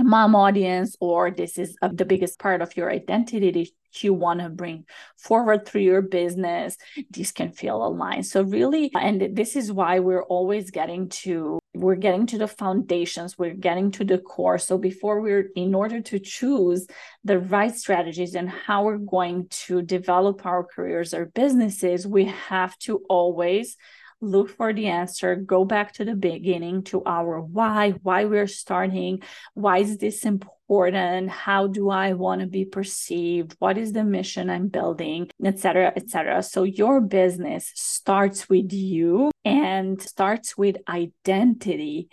mom 0.00 0.34
audience 0.34 0.96
or 1.00 1.30
this 1.30 1.56
is 1.56 1.76
the 1.80 2.04
biggest 2.04 2.38
part 2.40 2.60
of 2.60 2.76
your 2.76 2.90
identity 2.90 3.72
you 4.00 4.12
want 4.12 4.40
to 4.40 4.48
bring 4.48 4.84
forward 5.16 5.64
through 5.64 5.82
your 5.82 6.02
business 6.02 6.76
this 7.10 7.30
can 7.30 7.52
feel 7.52 7.84
aligned 7.86 8.26
so 8.26 8.42
really 8.42 8.90
and 8.96 9.36
this 9.36 9.54
is 9.54 9.70
why 9.70 10.00
we're 10.00 10.24
always 10.24 10.72
getting 10.72 11.08
to 11.08 11.60
we're 11.74 11.96
getting 11.96 12.26
to 12.26 12.38
the 12.38 12.46
foundations 12.46 13.36
we're 13.36 13.52
getting 13.52 13.90
to 13.90 14.04
the 14.04 14.18
core. 14.18 14.58
So 14.58 14.78
before 14.78 15.20
we're 15.20 15.48
in 15.56 15.74
order 15.74 16.00
to 16.00 16.18
choose 16.18 16.86
the 17.24 17.38
right 17.38 17.74
strategies 17.74 18.34
and 18.34 18.48
how 18.48 18.84
we're 18.84 18.98
going 18.98 19.48
to 19.66 19.82
develop 19.82 20.46
our 20.46 20.64
careers 20.64 21.12
or 21.12 21.26
businesses 21.26 22.06
we 22.06 22.26
have 22.26 22.78
to 22.80 22.98
always 23.08 23.76
look 24.20 24.48
for 24.50 24.72
the 24.72 24.86
answer, 24.86 25.36
go 25.36 25.64
back 25.64 25.92
to 25.94 26.04
the 26.04 26.14
beginning, 26.14 26.82
to 26.84 27.02
our 27.04 27.40
why, 27.40 27.90
why 28.02 28.24
we're 28.24 28.46
starting, 28.46 29.22
why 29.54 29.78
is 29.78 29.98
this 29.98 30.24
important, 30.24 30.53
how 30.68 31.66
do 31.66 31.90
I 31.90 32.14
want 32.14 32.40
to 32.40 32.46
be 32.46 32.64
perceived, 32.64 33.56
what 33.58 33.78
is 33.78 33.92
the 33.92 34.04
mission 34.04 34.50
I'm 34.50 34.68
building, 34.68 35.30
etc., 35.44 35.92
etc. 35.96 36.42
So 36.42 36.62
your 36.64 37.00
business 37.00 37.70
starts 37.74 38.48
with 38.48 38.72
you 38.72 39.30
and 39.44 40.00
starts 40.00 40.56
with 40.56 40.76
identity 40.88 42.08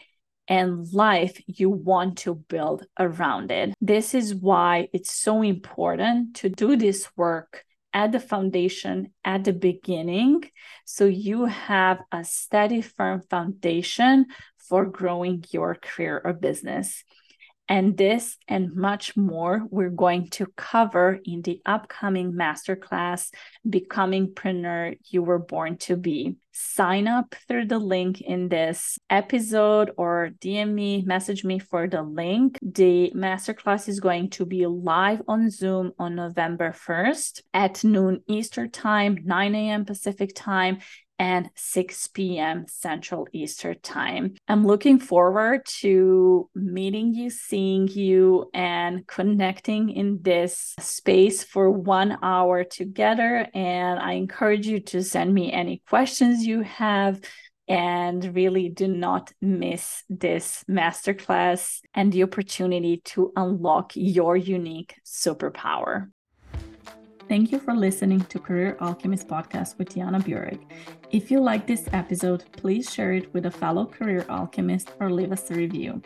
and 0.48 0.92
life 0.92 1.42
you 1.48 1.70
want 1.70 2.18
to 2.20 2.36
build 2.36 2.86
around 3.00 3.52
it. 3.52 3.74
This 3.80 4.14
is 4.14 4.36
why 4.36 4.90
it's 4.94 5.14
so 5.14 5.42
important 5.42 6.36
to 6.38 6.50
do 6.50 6.76
this 6.76 7.08
work 7.16 7.64
at 7.94 8.12
the 8.12 8.20
foundation 8.20 9.12
at 9.24 9.44
the 9.44 9.54
beginning 9.54 10.42
so 10.86 11.06
you 11.06 11.46
have 11.46 12.00
a 12.12 12.24
steady 12.24 12.82
firm 12.82 13.22
foundation 13.30 14.26
for 14.58 14.86
growing 14.86 15.44
your 15.52 15.76
career 15.76 16.22
or 16.24 16.32
business 16.32 17.04
And 17.72 17.96
this 17.96 18.38
and 18.50 18.76
much 18.76 19.16
more 19.16 19.66
we're 19.70 19.92
going 19.92 20.28
to 20.32 20.46
cover 20.58 21.22
in 21.24 21.42
the 21.42 21.62
upcoming 21.66 22.34
masterclass, 22.34 23.34
Becoming 23.68 24.34
Preneur 24.34 24.98
You 25.06 25.24
Were 25.24 25.40
Born 25.40 25.78
to 25.78 25.96
Be. 25.96 26.36
Sign 26.52 27.08
up 27.08 27.34
through 27.48 27.68
the 27.68 27.80
link 27.80 28.20
in 28.20 28.50
this 28.50 29.00
episode 29.10 29.92
or 29.96 30.32
DM 30.42 30.74
me, 30.74 31.04
message 31.04 31.46
me 31.46 31.60
for 31.60 31.88
the 31.88 32.02
link. 32.04 32.60
The 32.62 33.14
masterclass 33.16 33.88
is 33.88 34.02
going 34.02 34.32
to 34.32 34.46
be 34.46 34.66
live 34.66 35.22
on 35.30 35.50
Zoom 35.50 35.94
on 35.98 36.16
November 36.16 36.74
1st 36.74 37.42
at 37.54 37.86
noon 37.86 38.22
Eastern 38.28 38.70
Time, 38.70 39.18
9 39.24 39.56
a.m. 39.56 39.86
Pacific 39.86 40.34
Time 40.36 40.80
and 41.22 41.52
6 41.54 42.08
p.m. 42.08 42.66
Central 42.68 43.28
Eastern 43.32 43.80
Time. 43.84 44.34
I'm 44.48 44.66
looking 44.66 44.98
forward 44.98 45.62
to 45.82 46.50
meeting 46.56 47.14
you, 47.14 47.30
seeing 47.30 47.88
you, 47.88 48.50
and 48.56 49.06
connecting 49.06 49.92
in 49.92 50.18
this 50.24 50.74
space 50.80 51.44
for 51.44 51.70
one 51.70 52.18
hour 52.24 52.64
together. 52.64 53.48
And 53.54 54.00
I 54.00 54.14
encourage 54.14 54.66
you 54.66 54.80
to 54.80 55.04
send 55.04 55.32
me 55.32 55.52
any 55.54 55.84
questions 55.88 56.44
you 56.44 56.62
have. 56.62 57.22
And 57.68 58.36
really 58.36 58.70
do 58.70 58.88
not 58.88 59.32
miss 59.40 60.04
this 60.10 60.66
masterclass 60.68 61.82
and 61.94 62.12
the 62.12 62.24
opportunity 62.24 62.98
to 63.14 63.32
unlock 63.36 63.92
your 63.94 64.36
unique 64.36 64.96
superpower. 65.06 66.08
Thank 67.32 67.54
you 67.54 67.60
for 67.60 67.74
listening 67.74 68.20
to 68.26 68.40
Career 68.40 68.76
Alchemist 68.82 69.26
podcast 69.26 69.78
with 69.78 69.88
Tijana 69.88 70.22
Burek. 70.22 70.60
If 71.12 71.32
you 71.32 71.40
like 71.40 71.66
this 71.66 71.88
episode, 71.94 72.44
please 72.52 72.94
share 72.94 73.14
it 73.14 73.34
with 73.34 73.46
a 73.46 73.50
fellow 73.50 73.86
career 73.86 74.26
alchemist 74.28 74.92
or 75.00 75.10
leave 75.10 75.32
us 75.32 75.50
a 75.50 75.54
review. 75.54 76.02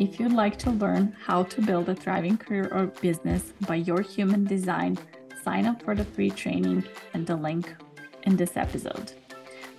If 0.00 0.18
you'd 0.18 0.32
like 0.32 0.58
to 0.58 0.72
learn 0.72 1.14
how 1.24 1.44
to 1.44 1.62
build 1.62 1.88
a 1.90 1.94
thriving 1.94 2.36
career 2.36 2.68
or 2.72 2.86
business 2.86 3.52
by 3.68 3.76
your 3.76 4.00
human 4.00 4.46
design, 4.46 4.98
sign 5.44 5.64
up 5.66 5.80
for 5.80 5.94
the 5.94 6.04
free 6.04 6.30
training 6.30 6.82
and 7.12 7.24
the 7.24 7.36
link 7.36 7.72
in 8.24 8.34
this 8.34 8.56
episode. 8.56 9.12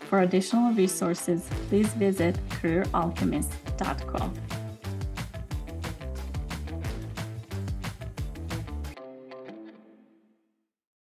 For 0.09 0.21
additional 0.21 0.71
resources, 0.71 1.49
please 1.67 1.89
visit 1.95 2.39
careeralchemist.com. 2.51 4.33